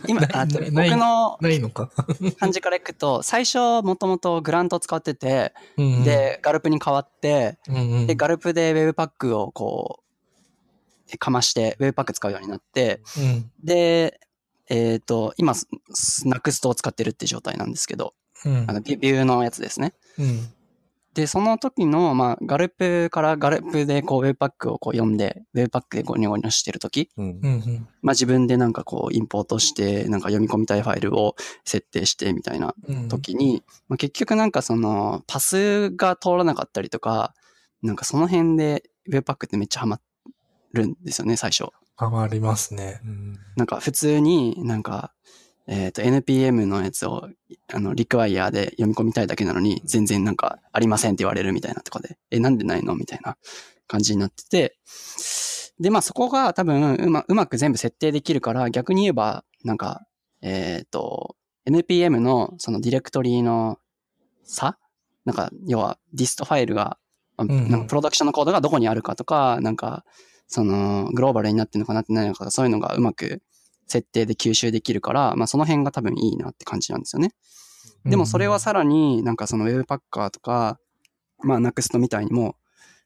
[0.07, 1.91] 今、あ僕のないのか。
[2.39, 10.01] 感じからいくと、最初もともと Grunt を使ってて、うんうん、で、 Gulp に変わって、うんうん、で、 Gulp で Webpack をこ
[11.13, 13.51] う、かまして Webpack 使うようになって、うん。
[13.63, 14.21] で、
[14.69, 15.69] えっ、と、今、ス
[16.27, 18.15] Next を使ってるって状態なんですけど、
[18.45, 19.95] うんあのビビューのやつですね。
[20.19, 20.49] うん。
[21.17, 27.45] で、その時の、まあ、ガルプからガルプでこう Webpack をこう読んで、Webpack でゴニョゴニョしてる時、うんうん。
[27.45, 27.89] うん。
[28.03, 33.09] まあ自分でなんかこうインポートして、なんか読み込みたいファイルを設定してみたいなうん。
[33.09, 37.35] 時に、まあ、結局なんかそのパスが通らなかったりとか、
[37.83, 39.99] なんかその辺で Webpack ってめっちゃハマ
[40.75, 41.71] るんですよね、最初。
[41.97, 43.01] ハマりますね。
[43.07, 45.15] うんなんか普通になんか、
[45.67, 47.29] えっ、と NPM のやつを
[47.73, 53.37] あのリクワイヤーで読み込みたいだけなのに全然なんかありませんって言われるみたいなとかで、え、なんでないのみたいな
[53.87, 54.77] 感じになってて、
[55.81, 60.07] で、まあそこが多分うまうまく全部設定できるから逆に言えばなんか、
[60.43, 61.37] えっ、と
[61.67, 63.79] NPM のそのディレクトリの
[64.45, 64.79] 差？
[65.25, 66.99] なんか要はディストファイルが、
[67.37, 70.05] なんかプロダクションのコードがどこにあるかとか、なんか
[70.49, 73.43] その、グローバルになってるのかなってないのか、そういうのがうまく
[73.87, 77.33] 設定で吸収できるから、まあその辺が多分いいなって感じなんですよね。
[78.05, 80.79] でもそれはさらになんかその Webpacker とか、
[81.43, 82.57] まあ Next みたいにも、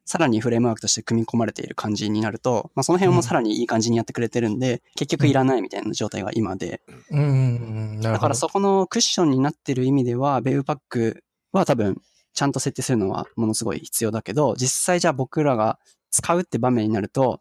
[0.04, 8.00] さらにフレームワークとして組み込まれている感じになると、まあその辺もさらにいい感じにやってくれてるんで、結局いらないみたいな状態が今で、うん。
[8.00, 11.20] だからそこのクッションになってる意味では、Webpack
[11.52, 12.00] は多分
[12.34, 15.78] ちゃんと設定するのはものすごい必要だけど、実際じゃあ僕らが
[16.10, 17.40] 使うって場面になると、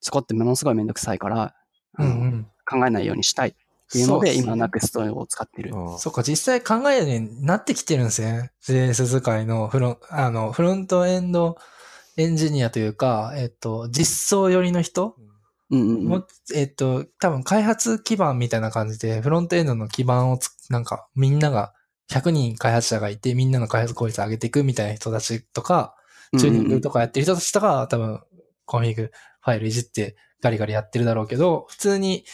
[0.00, 1.54] そこってものすごいめんどくさいから、
[1.98, 2.46] うん。
[2.70, 3.52] 考えないようにしたいっ
[3.90, 5.72] ていうので、そうですね今 Next を使ってる。
[5.98, 8.52] そっか、実際考えるようになってきてるんですね。
[8.64, 11.56] JS 使いのフロン、あの、フロントエンド
[12.16, 15.16] エンジニアというか、えっと、実装寄りの人？
[15.70, 16.04] うんうんうん。
[16.06, 21.72] も、えっと、多分開発基盤みたいな感じで、フロントエンドの基盤をつ、なんか、みんなが、
[22.10, 25.94] 100人開発者がいて、みんなの開発効率上げていくみたいな人たちとか、
[26.36, 28.20] チューニングとかやってる人たちとか、多分、
[28.64, 29.10] コンフィグ
[29.40, 32.24] ファイルいじってガリガリやってるだろうけど、普通に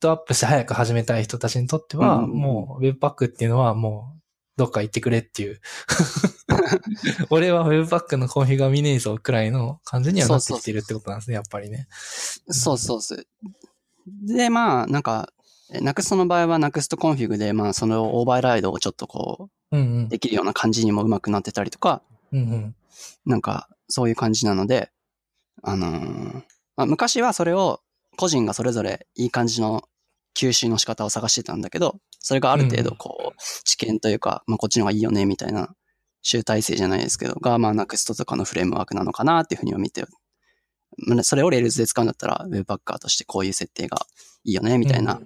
[0.00, 4.20] トアップして早く始めたい人たちにとっては、うんもう Webpack っていうのはもう
[4.56, 5.60] どっか行ってくれっていう。
[7.30, 11.86] 俺は Webpack のコンフィグは見ねえぞくらいの感じにはなってきてるってことなんですね、やっぱりね。
[11.90, 13.26] そうそうそう。
[14.26, 15.32] で、まあ、なんか、
[15.72, 20.08] Next の場合は Next config で、まあ、そのオーバーライドをちょっとこうんうんう、。
[20.08, 22.76] できるような感じにも上手くなってたりとか、うんうん。
[23.24, 24.90] なんか、そういう感じなので、
[25.62, 26.34] あのー
[26.76, 27.80] まあ、昔はそれを
[28.16, 29.84] 個人がそれぞれいい感じの
[30.46, 35.74] 吸収の仕方を探してたんだけど、それがある程度こう、知見というか、まあ、こっちの方がいいよね、みたいな
[36.22, 40.04] 集大成じゃないですけど、が、まあ、Next とかのフレームワークなのかなっていうふうには見て、
[40.98, 44.06] まあそれを Rails で使うんだったら、Webpacker としてこういう設定が
[44.44, 45.20] いいよね、みたいな。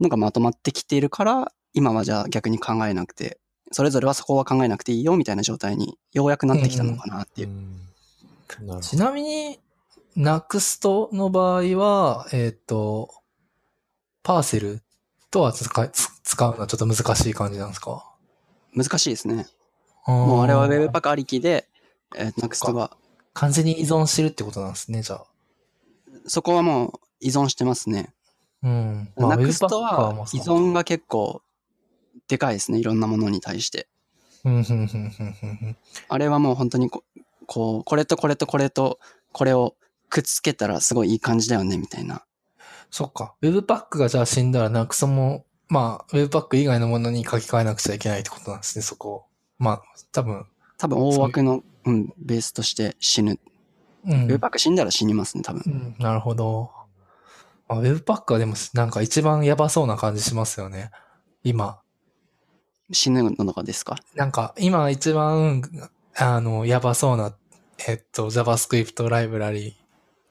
[0.00, 3.38] のがまとまってきているから、今はじゃあ逆に考えなくて、
[3.70, 7.48] それぞれはそこは考えなくていいよみたいな状態にようやくなってきたのかなっていう。
[7.48, 7.72] うん。
[8.66, 8.80] なるほど。
[8.80, 9.60] ちなみに、
[10.16, 13.21] Next の場合は、えっ、と、
[14.22, 14.82] パーセル
[15.30, 15.88] とは使
[16.22, 18.04] 使うのはちょっと難しい感じなんですか？
[18.74, 19.46] 難しいですね。
[20.06, 21.68] ももうあれは Webpack ありきで、
[22.16, 22.96] えー、Next が、
[23.34, 25.24] 完全に依存してるってことなんですね、じゃあ。
[26.26, 28.12] そこはもう依存してますね。
[28.62, 29.12] うん。
[29.16, 31.42] Next Webpacker はもそう依存が結構
[32.28, 32.78] でかいですね。
[32.78, 33.88] いろんなものに対して。
[36.08, 37.04] あれはもう本当にこ
[37.46, 38.98] こう、これとこれとこれと
[39.32, 39.76] これを
[40.08, 42.24] くっつけたらすごいいい感じだよね、みたいな。
[42.92, 43.34] そっか。
[43.42, 49.24] Webpack がじゃあ死んだら Next も、まあ、Webpack 以外のものに書き換えなくちゃいけないってことなんですね、そこ。
[49.58, 49.82] まあ、
[50.12, 50.46] 多分。
[50.78, 53.40] 多分大枠の、うん、ベースとして死ぬ。
[54.04, 54.26] うん。
[54.26, 55.70] Webpack 死んだら死にますね、多分う。
[55.70, 56.70] ん、なるほど。
[57.68, 60.90] あ Webpack はでもなんか一番やばそうな感じしますよね。
[61.42, 61.80] 今。
[62.92, 63.96] 死ぬのがですか？
[64.14, 65.62] なんか今一番、
[66.14, 67.34] あの、やばそうな、
[67.88, 69.78] えっと、JavaScript ライブラリ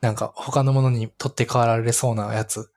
[0.02, 2.72] なんか他のものに取って代わられそうなやつ。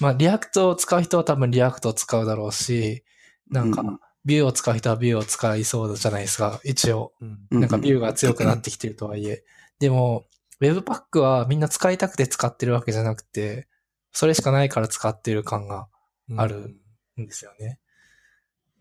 [0.00, 3.04] まあ、 React を使う人は多分 React を使うだろうし、
[3.50, 7.12] なんかう、 Vue を使う人は Vue を使いそうじゃないですか、一応。
[7.50, 9.44] なんか Vue が強くなってきてるとはいえ。
[9.78, 10.24] でも、
[10.60, 13.68] Webpack はみんな使いたくて使ってるわけじゃなくて、
[14.12, 15.88] それしかないから使ってる感が
[16.36, 16.74] ある
[17.20, 17.80] んですよね。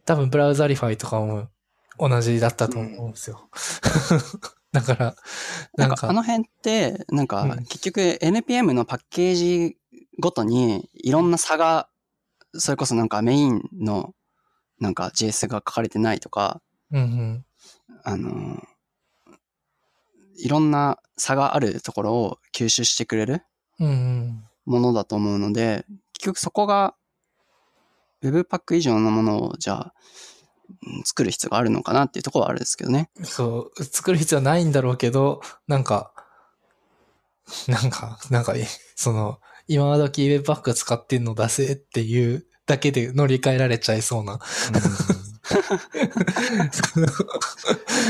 [0.06, 1.50] 多分、 Browserify とかも
[1.98, 3.50] 同じだったと思うんですよ。
[4.74, 5.16] だから、
[5.78, 9.78] ななんんか、かあの辺って、なんかうん結局 NPM のパッケージ
[10.20, 11.90] ごとにいろんな差が、
[12.56, 14.14] それこそなんかメインの
[14.80, 16.62] なんか JS が書かれてないとか、
[16.92, 17.46] うんうん。
[18.04, 18.62] あの、
[20.36, 23.44] いろんな差があるところを吸収してくれる。
[24.66, 26.96] ものだと思うので、結局そこが
[28.24, 29.92] Webpack 以上のものをじゃあ、うん
[31.06, 33.10] 作る必要があるのかなっていうところはあるんですけどね。
[33.24, 36.12] そう、作る必要はないんだろうけど、なんか、
[37.68, 38.54] なんか、なんか、
[38.96, 44.40] その、今時 Webpack 使ってんの出せっていうだけで乗り換えられちゃいそうな。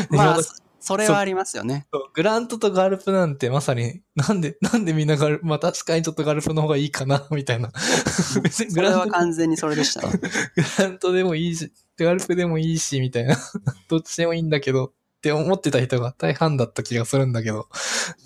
[0.10, 0.43] まあ 今、
[0.80, 1.88] それはありますよね。
[2.14, 7.72] グラントとガルプなんてまさに、なんで、なんでみんなガルプ、まあ確かにちょっとガルプの方がいいかな、みたいな。
[8.43, 10.20] 別にそれはグラント、グ完全にそれでしたね。
[10.80, 13.38] ラントでもいいし、ガルプでもいいし、みたいな。
[13.89, 14.91] どっちでもいいんだけど、っ
[15.22, 17.68] て思ってた人が大半だった気がするんだけど。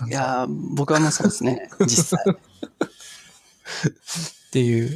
[0.08, 2.26] いやー、僕はもうそうですね、 実際。
[2.34, 4.90] っていう。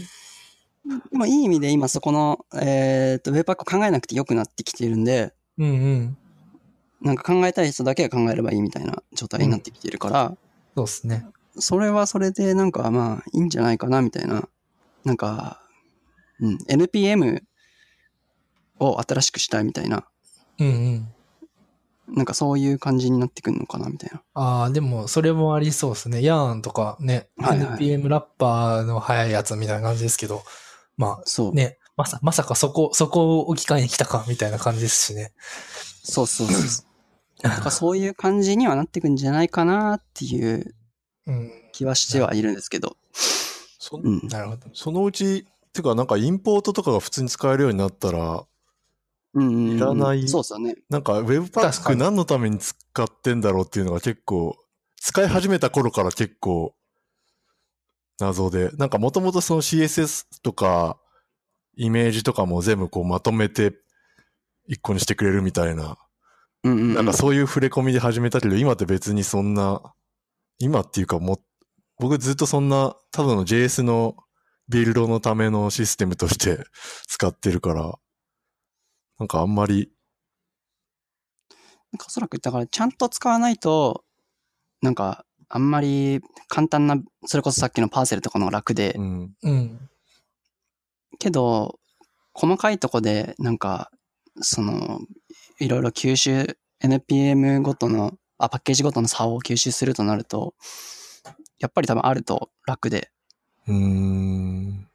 [1.12, 6.18] でもいい意味で今そこの、えっ、と、ウェブパックを考えなくてよくなってきているんで、うんうん。
[7.02, 10.38] なんか考えたい人だけが考えればいいみたいな状態になってきているから、
[10.76, 11.26] そうですね。
[11.58, 14.48] それはそれでなんかまあいいんじゃないかなみたいな。
[15.04, 15.62] なんか、
[16.40, 17.42] うん、NPM
[18.82, 20.06] を新しくしたいみたいな、
[20.60, 20.70] うんう
[22.12, 22.16] ん。
[22.16, 24.22] なんかそういう感じになってくるのかなみたいな。
[24.34, 26.22] ああ、でも、それもありそうですね。
[26.22, 30.44] ヤーンとかね、はいはい NPM ラッパーの速いやつみたいな感じですけど、
[30.98, 31.50] まそう。
[31.50, 35.32] あね、まさ、まさかそこ、そこを置き換えに来たかみたいな感じですしね。
[36.04, 36.86] そうそうそうそう。
[37.44, 40.76] だからそういう感じにはなってくんじゃないかなっていう
[41.28, 41.52] うん。
[41.72, 42.98] 気はしてはいるんですけど。
[43.14, 44.28] そうん。
[44.28, 44.68] なるほど。
[44.74, 48.46] そのうち、てかなんかインポートとかが普通に使えるようになったら、
[49.36, 50.28] いらない。
[50.28, 50.76] そうですよね。
[50.90, 54.58] なんか Webpack 何のために使ってんだろうっていうのが結構、
[54.98, 56.76] 使い始めた頃から結構
[58.20, 61.00] 謎で、なんかもともとその CSS とか
[61.76, 63.74] イメージとかも全部こうまとめて
[64.68, 65.98] 一個にしてくれるみたいな、
[66.64, 66.94] うんうんうん。
[66.94, 69.82] なんかそういう触れ込みで始めたけど、今って別にそんな、
[70.60, 71.42] 今っていうかもう、
[72.00, 74.16] 僕ずっとそんな、ただの JS の
[74.70, 76.64] ビルドのためのシステムとして
[77.08, 77.96] 使ってるから、
[79.22, 79.92] なんかあんまり、
[81.92, 84.04] なんかおそらく、だからちゃんと使わないと、
[84.82, 86.98] なんか、あんまり簡単な、
[87.28, 89.36] それこそさっきのパーセルとかの楽で、うん。
[89.44, 89.90] うん。
[91.20, 91.80] けど、
[92.34, 93.92] 細かいとこで、なんか、
[94.40, 95.02] その、
[95.60, 100.56] いろいろ吸収、NPM ごとの、あ、パッケージごとの差を吸収するとなると、
[101.60, 103.12] やっぱり多分あると楽で。
[103.68, 104.91] うーん。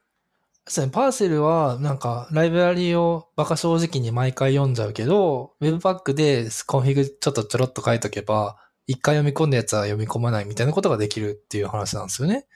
[0.69, 8.57] そうね、 Parcel は、なんか、ライブラリをバカ正直に毎回読んじゃうけど、Webpack で config ちょっとちょろっと書いとけば、
[8.89, 12.47] 一回読み込んだやつは読み込まないみたいなことができるっていう話なんですよね。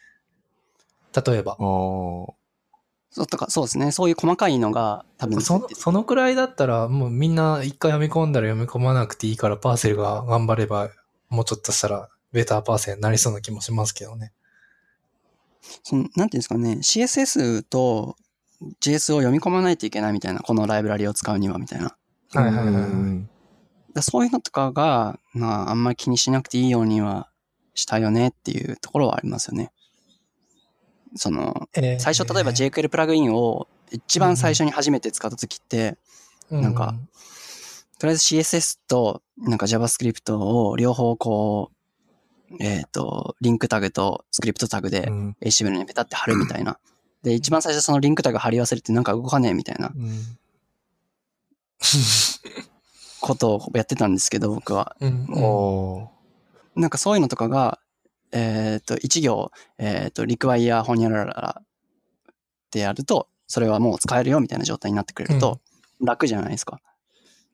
[1.15, 1.55] 例えばあ。
[1.55, 1.59] あ。
[3.13, 3.93] そうとか、そうですね。
[3.93, 10.91] そういう細かいのが多分その、そのくらいだったら、もうみんな一回読み込んだら読み込まなくていいから、パーセルが頑張れば、
[11.29, 14.33] もうちょっとしたら、ベータパーセルになりそうな気もしますけどね。
[15.83, 18.17] そのなんていうんですかね、CSS と
[18.81, 21.97] JS を読み込まないといけないみたいな、このライブラリを使うにはみたいな。
[22.33, 22.81] はいはいは
[23.17, 23.31] い
[24.03, 27.29] そういうのとかが、まあ、あんまり気にしなくていいようには
[27.75, 29.73] したよねっていうところはありますよね。
[31.17, 35.99] その、えー最初例えば JQL プラグインを一番最初に初めて使った時って、
[36.51, 36.95] なんか、
[37.99, 41.77] とりあえず CSS となんか JavaScript を両方こう、
[42.59, 45.37] えっ、と、リンクタグとスクリプトタグでうん。
[45.41, 46.79] HTML にペタって貼るみたいな。
[47.23, 50.21] で、一番最初そのリンクタグ貼り忘れてなんか動かねえみたいなうん。
[53.21, 54.97] ことをやってたんですけど、僕は。
[56.75, 57.79] なんかそういうのとかが、
[58.33, 61.65] えっ、と、一行、えっ、と、require ほにゃらららっ
[62.71, 65.61] てやると、それはもう使えるよみたいな状態になってくれると、
[66.01, 66.81] 楽じゃないですか。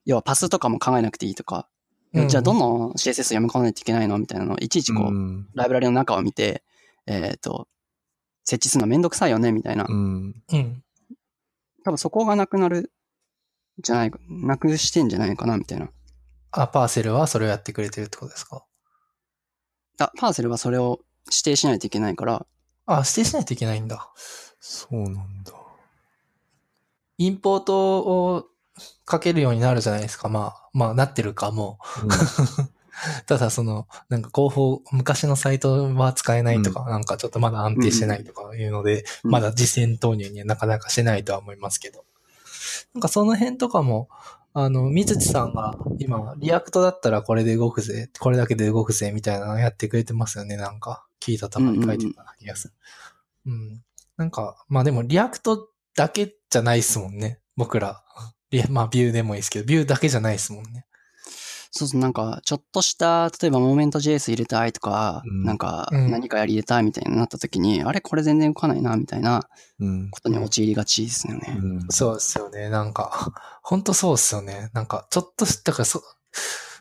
[0.05, 1.69] 要はパスとかも考えなくていいとか、
[2.15, 6.63] うんじゃあどの CSS 読み込まないといけないのみたいなのをいちいちこう、うんライブラリの中を見て、
[7.07, 7.69] えっ、と、
[8.45, 9.87] 設置するのめんどくさいよねみたいな。
[9.89, 10.43] うん。
[10.53, 10.83] うん。
[11.85, 12.91] 多分そこがなくなる、
[13.81, 15.91] じゃないか、なくしてんじゃないかなみたいな。
[16.53, 18.65] あ、パーセルはそれをやってくれてるってことですか？
[19.99, 22.47] あ、パーセルはそれを指定しないといけないから、
[22.87, 24.11] あ、指定しないといけないんだ。
[24.61, 25.53] そうなんだ。
[27.19, 28.47] インポートを
[29.05, 30.29] かけるようになるじゃないですか。
[30.29, 31.79] まあ、まあ、なってるかも。
[33.27, 42.05] ただ、その、なんか広報、昔のサイトは使えないとか、なんかちょっとまだ安定してないとかいうので、うんまだ実践投入にはなかなかしてないとは思いますけど。
[42.95, 44.09] なんかその辺とかも、
[44.55, 51.07] あの、水地さんが今、 React だったらこれで動くぜ、これだけで動くぜ、みたいなのやってくれてますよね、なんか。
[51.21, 52.75] 聞いたたまに書いてた気がする。
[53.47, 53.83] うん。
[54.17, 57.41] なんか、まあでも React だけじゃないっすもんね。
[57.57, 58.03] 僕ら。
[58.51, 60.87] リアまあ Vue でもいいですけど、 Vue だけじゃないっすもんね。
[61.71, 69.47] そうそう、なんか、ちょっとした、例えば、 Moment JS 入れたいとか、うんなんか、うん何かやり入れたいみたいになった時に、あれ、これ全然動かないな、みたいな
[69.79, 70.11] うん。
[70.11, 71.57] ことに陥りがちですよね。
[71.59, 72.71] うんそうですよね。
[72.71, 73.33] なんか、
[73.63, 74.71] ほんとそうですよね。
[74.73, 76.03] なんか、ちょっとし、だからそ、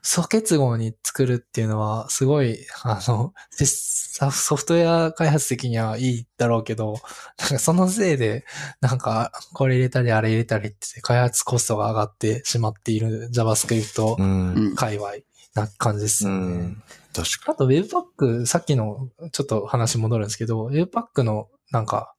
[0.08, 6.94] 素結合に作るっていうのは、すごい、あの、 でソソフトウェア開発的にはいいだろうけど、
[7.40, 8.46] なんかそのせいで、
[8.82, 14.54] なんか、これ入れたりあれ入れたりって、開発コストが上がってしまっている JavaScript うん。
[14.54, 14.76] うん。
[14.76, 15.14] 界隈
[15.56, 16.56] な感じですうよね。
[16.68, 16.84] ん。
[17.12, 22.14] 確かあと Webpack、さっきの、ちょっと話戻るんですけど、Webpack の、なんか、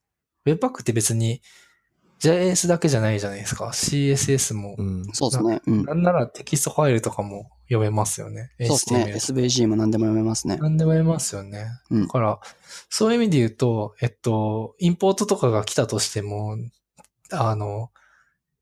[0.45, 1.41] Webpack って別に
[2.27, 3.67] JS だけじゃないじゃないですか。
[3.67, 4.75] CSS もに。。
[4.79, 5.05] うん。
[5.13, 5.61] そうですね。
[5.67, 5.85] うん。
[5.85, 8.51] なんならテキストファイルとかも読めますよね。
[8.61, 9.15] そうですね。
[9.17, 10.57] SVG も何でも読めますね。
[10.57, 11.67] なんでも読めますよね。
[11.91, 12.41] うんだから、
[12.91, 16.57] そういう意味で言うと、えっと、インポートとかが来たとしても、
[17.31, 17.91] あの、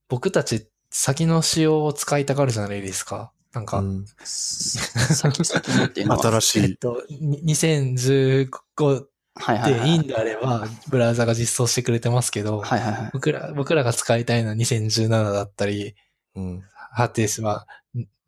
[0.09, 3.33] 僕たち先の仕様を使いたがるじゃないですか。
[3.55, 6.23] なんか、うん先先のっていうのは。
[6.23, 6.63] 新しい。
[6.65, 9.14] えっと、に2015はいはいはい。
[9.35, 13.11] でいいんであれば、ブラウザが実装してくれてますけど、はいはいはい。
[13.13, 15.95] 僕ら、僕らが使いたいのは2017だったり、
[16.37, 16.63] うん。
[16.93, 17.67] ハテースは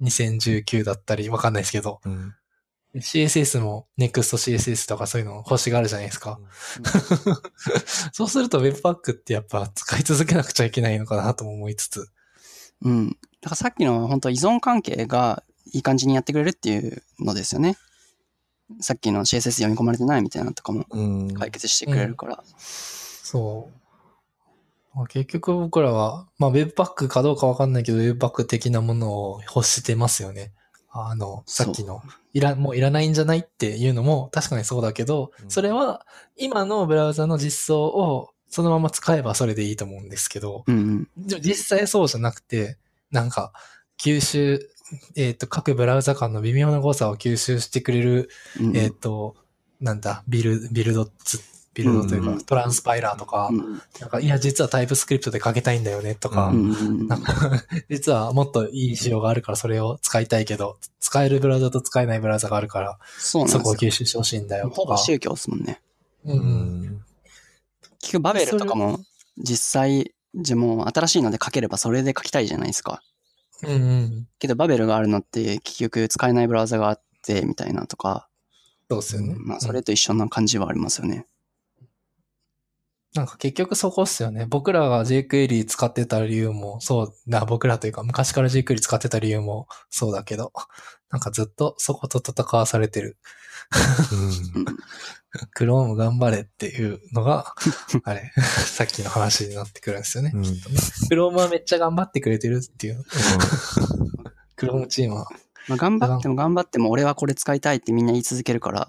[0.02, 2.34] 2019だったり、わかんないですけど、うん。
[2.96, 6.40] CSS も NEXTCSS とかそういうの欲しがあるじゃないですか。
[8.12, 12.08] そうすると Webpack ってやっぱ使い続けなくちゃいけないのかなとも思いつつ。
[12.82, 13.08] うん。
[13.10, 15.42] だからさっきの本当依存関係が
[15.72, 17.76] いい感じにやってくれるっていうのですよね。
[18.80, 21.34] さっきの CSS 読み込まれてないみたいなのとかもうん。
[21.34, 22.42] 解決してくれるから。
[22.56, 24.96] そう。
[24.96, 30.52] まあ、結局僕らは、まあ Webpack かどうかわかんないけど Webpack 的なものを欲してますよね。
[30.90, 32.02] あの、さっきの、
[32.32, 36.06] いら、もういらないんじゃないっていうのも確かにそうだけど、うんそれは
[36.36, 41.08] 今のブラウザの実装をそのまま使えばそれでいいと思うんですけど、うんうん。
[41.40, 42.78] 実際そうじゃなくて、
[43.10, 43.52] なんか、
[44.02, 44.70] 吸収、
[45.16, 48.30] えっ、と、各ブラウザ間の微妙な誤差を吸収してくれる、
[48.60, 49.34] うんうんえっ、と、
[49.80, 51.40] なんだ、ビル、ビルドツ
[51.76, 57.32] ビルドというか、うんトランスパイラーとか、うんなんか、いや、実はタイプスクリプトで書けたいんだよねとか、なんか、
[57.90, 63.74] 実はもっといい仕様があるからそれを使いたいけど、使えるブラウザと使えないブラウザがあるから、そこを。
[63.76, 64.76] 吸収してほしいんだよとか。
[64.76, 65.82] ほぼ宗教ですもんね。
[66.24, 67.04] ううんん。
[68.00, 69.00] 結局バベルとかも
[69.36, 73.02] 実際、じゃあもう新しいので書ければそれで書きたいじゃないですか。
[73.62, 74.28] うんうん。
[74.38, 78.28] けどバベルがあるのって結局使えないブラウザがあってみたいなとか、
[78.90, 79.34] そうですよね。
[79.38, 81.26] まあそれと一緒な感じはありますよね。
[83.14, 84.44] なんか結局そこっすよね。
[84.46, 90.52] 僕らが jQuery 使ってた理由もそうな、僕らというか昔から jQuery 使ってた理由もそうだけど、
[91.10, 93.16] なんかずっとそこと戦わされてる。
[94.12, 94.76] うんうん
[95.54, 97.52] Chrome 頑張れっていうのが、
[98.04, 100.32] あれ、さっきの話になってくるんですよね。
[100.34, 100.42] うん
[101.10, 103.04] Chrome はめっちゃ頑張ってくれてるっていう。
[104.56, 105.28] Chrome チームは。
[105.68, 108.88] まあ頑張っても頑張っても俺はこれ使いたいってみんな言い続けるから、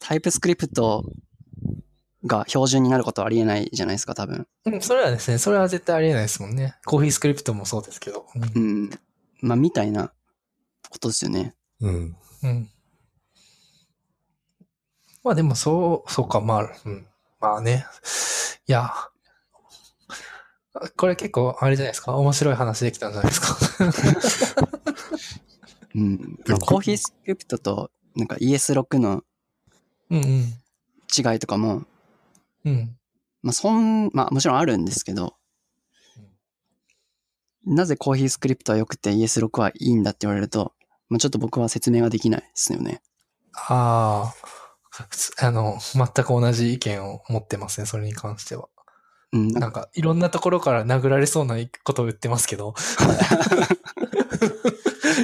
[0.00, 1.04] タイプスクリプト
[2.24, 4.46] が標準になることはありえないじゃないですか、多分。
[4.64, 6.76] うん、それはですね、それは絶対ありえないですもんね。
[6.86, 8.26] コーヒースクリプトもそうですけど。
[8.34, 8.90] うんうん。
[9.42, 10.12] まあみたいな
[10.90, 11.54] ことですよね。
[11.80, 12.16] うん。
[12.42, 12.70] うん。
[15.22, 17.06] まあでもそう、そうか、まあ、うん。
[17.40, 17.86] まあね。
[18.66, 18.90] いや、
[20.96, 22.16] これ結構あれじゃないですか。
[22.16, 24.68] 面白い話できたんじゃないですか。
[25.94, 26.38] うん。
[26.64, 29.24] コーヒースクリプトとなんか ES6 の
[30.10, 30.60] うんうん。
[31.32, 31.84] 違いとかも、
[32.64, 32.96] うん。
[33.42, 35.34] まあそん、まあもちろんあるんですけど、
[37.70, 40.72] なぜコーヒースクリプトは良くて ES6 はいいんだって言われると、
[41.08, 43.00] まあちょっと僕は説明はできないですよね。
[43.54, 48.68] ああ、あの、全く同じ意見を持ってますね、それに関しては。
[49.32, 49.48] うん。
[49.48, 52.74] なんかなんか、いろんなところから殴られそうなことを言ってますけど。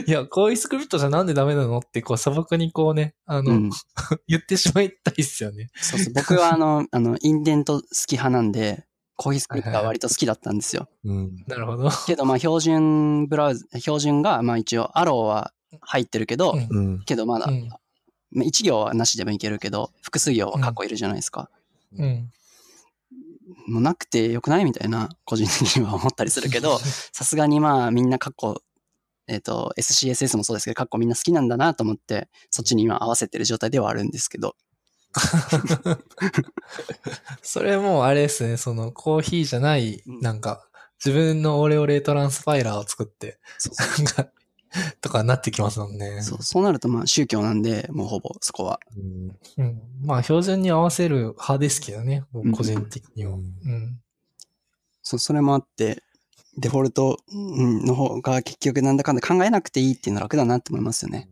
[0.06, 3.70] いや、こういうスクリプトじゃなんでダメなのって、こう、砂漠にこうね、あの、うん。
[4.28, 5.70] 言ってしまいたいっすよね。
[5.74, 6.12] そうそう。
[6.14, 8.86] 僕はあの、あの、インデント好き派なんで、
[9.16, 10.88] コーヒースクリプトは割と好きだったんですよ。
[11.04, 11.44] うん。
[11.46, 11.90] なるほど。
[12.06, 17.04] けどまあ標準ブラウズ、標準がまあ一応アローは入ってるけど、うんうん。
[17.04, 17.68] けどまだ、うん。
[18.30, 21.50] まあ一行はなしでもいけるけど、複数行は過去いるじゃないですか。
[21.96, 22.30] うん。
[23.66, 26.78] もうなくてよくないみたいな、個人的には思ったりするけど、
[27.12, 28.62] さすがにまあみんな過去、
[29.28, 34.56] えっ、と、SCSS もそうですけど、過去みんな好きなんだなと思って、そっちに今合わせてる状態ではあるんですけど。
[37.42, 40.66] それもうあれですね、そのコーヒーじゃない、うんなんか、
[41.04, 43.38] 自分のオレオレトランスファイラーを作って、
[44.02, 44.28] んか
[45.00, 46.18] とかなってきますもんね。
[46.20, 48.80] うそうそうなるとまあ宗教なんで、もうほぼそこは。
[49.56, 49.82] うん。
[50.02, 53.34] まあ、標準に合わせる派ですけどね、ん個人的には。
[53.34, 54.00] うんうん。
[55.02, 56.02] そう、それもあって、
[56.58, 61.28] デフォルトうんの方が結局なんだかんだ考えなくていいっていうのは楽だなって思いますよね。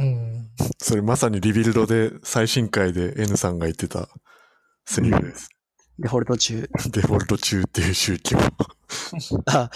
[0.00, 0.48] うん。
[0.80, 4.08] それまさにリビルドで最新回で N さんが言ってた
[4.86, 5.50] セリフです。
[5.98, 6.68] デフォルト中。
[6.90, 8.38] デフォルト中っていう宗教。
[9.46, 9.70] あ、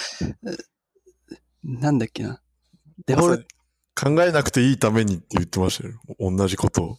[1.63, 2.41] なんだっけな。
[3.07, 3.47] デフォル
[3.95, 5.95] ト、考えなくていいためにって言ってましたよ。
[6.19, 6.99] 同じことを。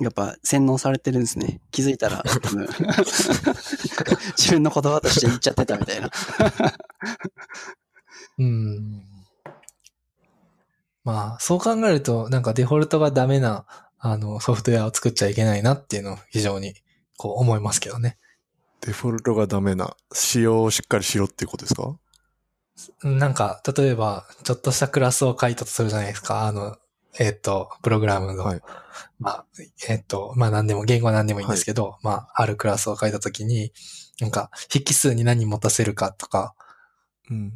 [0.00, 1.60] やっぱ洗脳されてるんですね。
[1.70, 2.66] 気づいたら、多分
[4.38, 6.10] 自分の言葉として言っちゃってたみたいな。
[8.38, 9.11] うん。
[11.04, 13.66] まあ、そう考えると、なんかデフォルトがダメな、
[13.98, 16.74] あの、ソフトウェアを作っちゃいけないなっていうのを非常に、
[17.16, 18.18] こう思いますけどね。
[18.80, 21.96] デフォルトがダメな仕様をしっかりしろっていうことですか？
[23.04, 26.46] なんか、例えば、ちょっとしたクラスを書いたとするじゃないですか。
[26.46, 26.76] あの、
[27.18, 28.60] えっ、と、プログラムの、はい
[29.20, 29.46] まあ、
[29.88, 33.72] えっ、と、まあ何でも、言語は何でもいいんですけど、まあ、あるクラスを書いたときに、
[34.20, 36.54] なんか、引数に何持たせるかとか、
[37.30, 37.52] うん。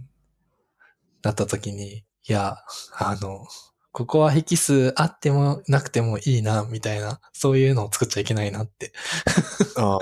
[1.23, 2.59] だったときに、いや、
[2.99, 3.47] あの、
[3.93, 8.93] ここは引数あってもなくてもいいな、みたいな、そういうのを作っちゃいけないなって。
[9.77, 10.01] ああ、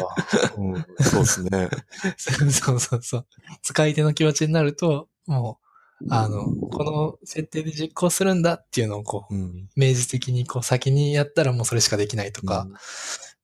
[0.57, 1.69] うん、そうですね。
[2.51, 3.27] そうそうそう。
[3.63, 5.61] 使い手の気持ちになると、も
[6.01, 9.69] う、あの、この設定で実行するんだっていうのをこう、うん。
[9.77, 12.67] 明示的にこう先にやったらもうそれしかできないとか、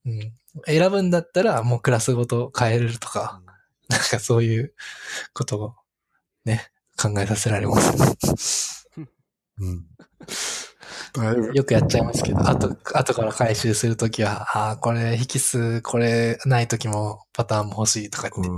[0.05, 0.33] うん
[0.65, 3.41] 選ぶんだったらもうクラスごと変えるとか、
[3.87, 4.73] なんかそういう
[5.33, 5.75] ことを
[6.43, 6.71] ね、
[7.01, 8.87] 考えさせられます。
[9.59, 9.85] うん。
[11.53, 18.57] よくやっちゃいますけど、あと、後から回収するときは、ああ、これ引数、これないときもパターンも欲しいとか言って、うん。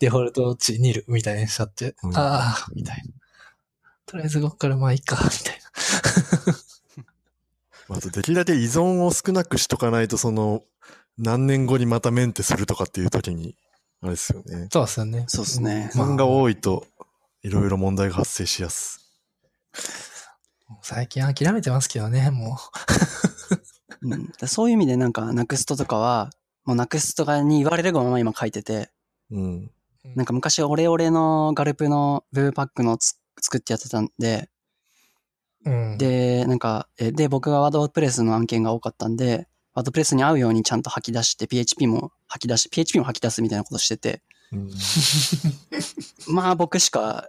[0.00, 3.04] デフォルト値ニルみたいにしちゃって、うんああ、みたいな。
[4.04, 5.60] とりあえずここからまあいいか、みたい
[7.88, 7.96] な。
[7.96, 10.62] あと、できるだけ依存を少なくしとかないと、その、
[11.16, 13.56] 何年後にまたメンテするとかっていう時に、
[14.00, 14.68] あれですよね。
[14.70, 15.24] そうですよね。
[15.28, 16.86] そうですねまあ依存が多いと、
[17.42, 19.00] いろいろ問題が発生しやす。
[20.82, 22.58] 最近諦めてますけどね、も
[24.02, 26.30] うん、だそういう意味でなんか、ナクストとかは、
[26.64, 28.90] もうナクストがに言われるがまま今書いてて、
[29.30, 29.70] うん。
[30.04, 30.08] う。
[30.14, 34.50] なんか昔オレオレのガルプのブーパックのつ作ってやってたんで、
[35.64, 39.48] うん、で、なんか、えで、僕がワードプレスの案件が多かったんで、
[39.78, 44.22] ワードプレスに合うようにちゃんと吐き出して、PHP も吐き出し、PHP も吐き出すみたいなことしてて、
[44.52, 44.70] うん
[46.34, 47.28] まあ僕しか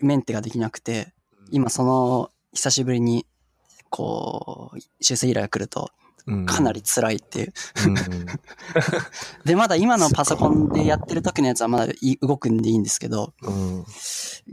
[0.00, 1.12] メンテができなくて、
[1.50, 3.26] 今その、久しぶりに、
[3.90, 5.90] こう、修正依頼が来ると、
[6.26, 7.52] うんかなり辛いっていう。
[7.88, 7.94] うん
[9.44, 13.82] で、まだ今のパソコンでやってる時のやつはまだい動くんでいいんですけど、うん。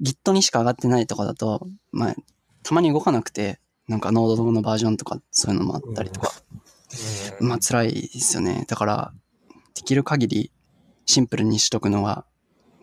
[0.01, 2.15] Git にしか上がってないとかだと、まあ、
[2.63, 6.59] たまに動かなくて、なんかノードのバージョンとかそういうのもあったりとか、うん
[7.39, 8.65] まあ辛いですよね。
[8.67, 9.13] だから、
[9.75, 10.51] できる限り
[11.05, 12.25] シンプルにしとくのが、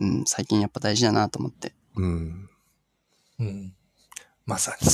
[0.00, 1.74] うん、最近やっぱ大事だなと思って。
[1.96, 2.50] うん。
[3.38, 3.74] うん。
[4.44, 4.88] まさに。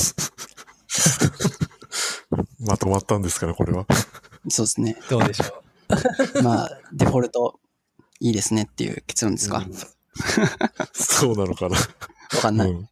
[2.67, 3.85] まとまったんですから、これは。
[4.49, 4.97] そうですね。
[5.09, 5.63] どうでしょ
[6.43, 7.59] まあ、デフォルト
[8.19, 9.57] いいですねっていう結論ですか。
[9.57, 9.73] わうん
[10.93, 11.77] そうなのかな。
[12.41, 12.69] かんない。
[12.69, 12.89] うん。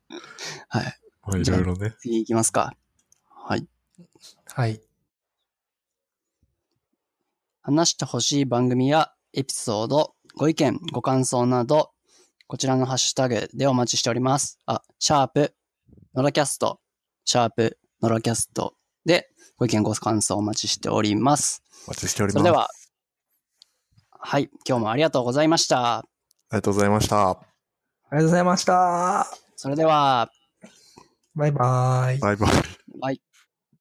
[0.70, 1.00] はい。
[1.24, 1.94] まあ、いろいろね。
[2.00, 2.76] 次行きますか。
[3.30, 3.60] はい。
[3.60, 3.68] う。
[4.46, 4.82] はい。
[7.62, 11.92] 話してほしい番組やエピソード、ご意見、ご感想など、
[12.48, 14.60] こちらのハッシュタグでお待ちしております。
[14.66, 15.54] あ、シャープ、
[16.16, 16.80] ノラキャスト、
[17.24, 18.74] シャープ、ノラキャスト
[19.06, 21.64] でご意見、ご感想お待ちしております。
[21.88, 22.42] お待ちしております。
[22.42, 22.70] それでは、
[24.12, 26.00] はい、今日もありがとうございました。
[26.00, 26.04] あ
[26.52, 27.30] りがとうございました。
[27.30, 27.38] あ
[28.12, 29.28] りがとうございました。
[29.56, 30.30] それでは、
[31.36, 32.20] バイバイ。
[32.20, 32.52] バイバイ。
[33.00, 33.22] バイ。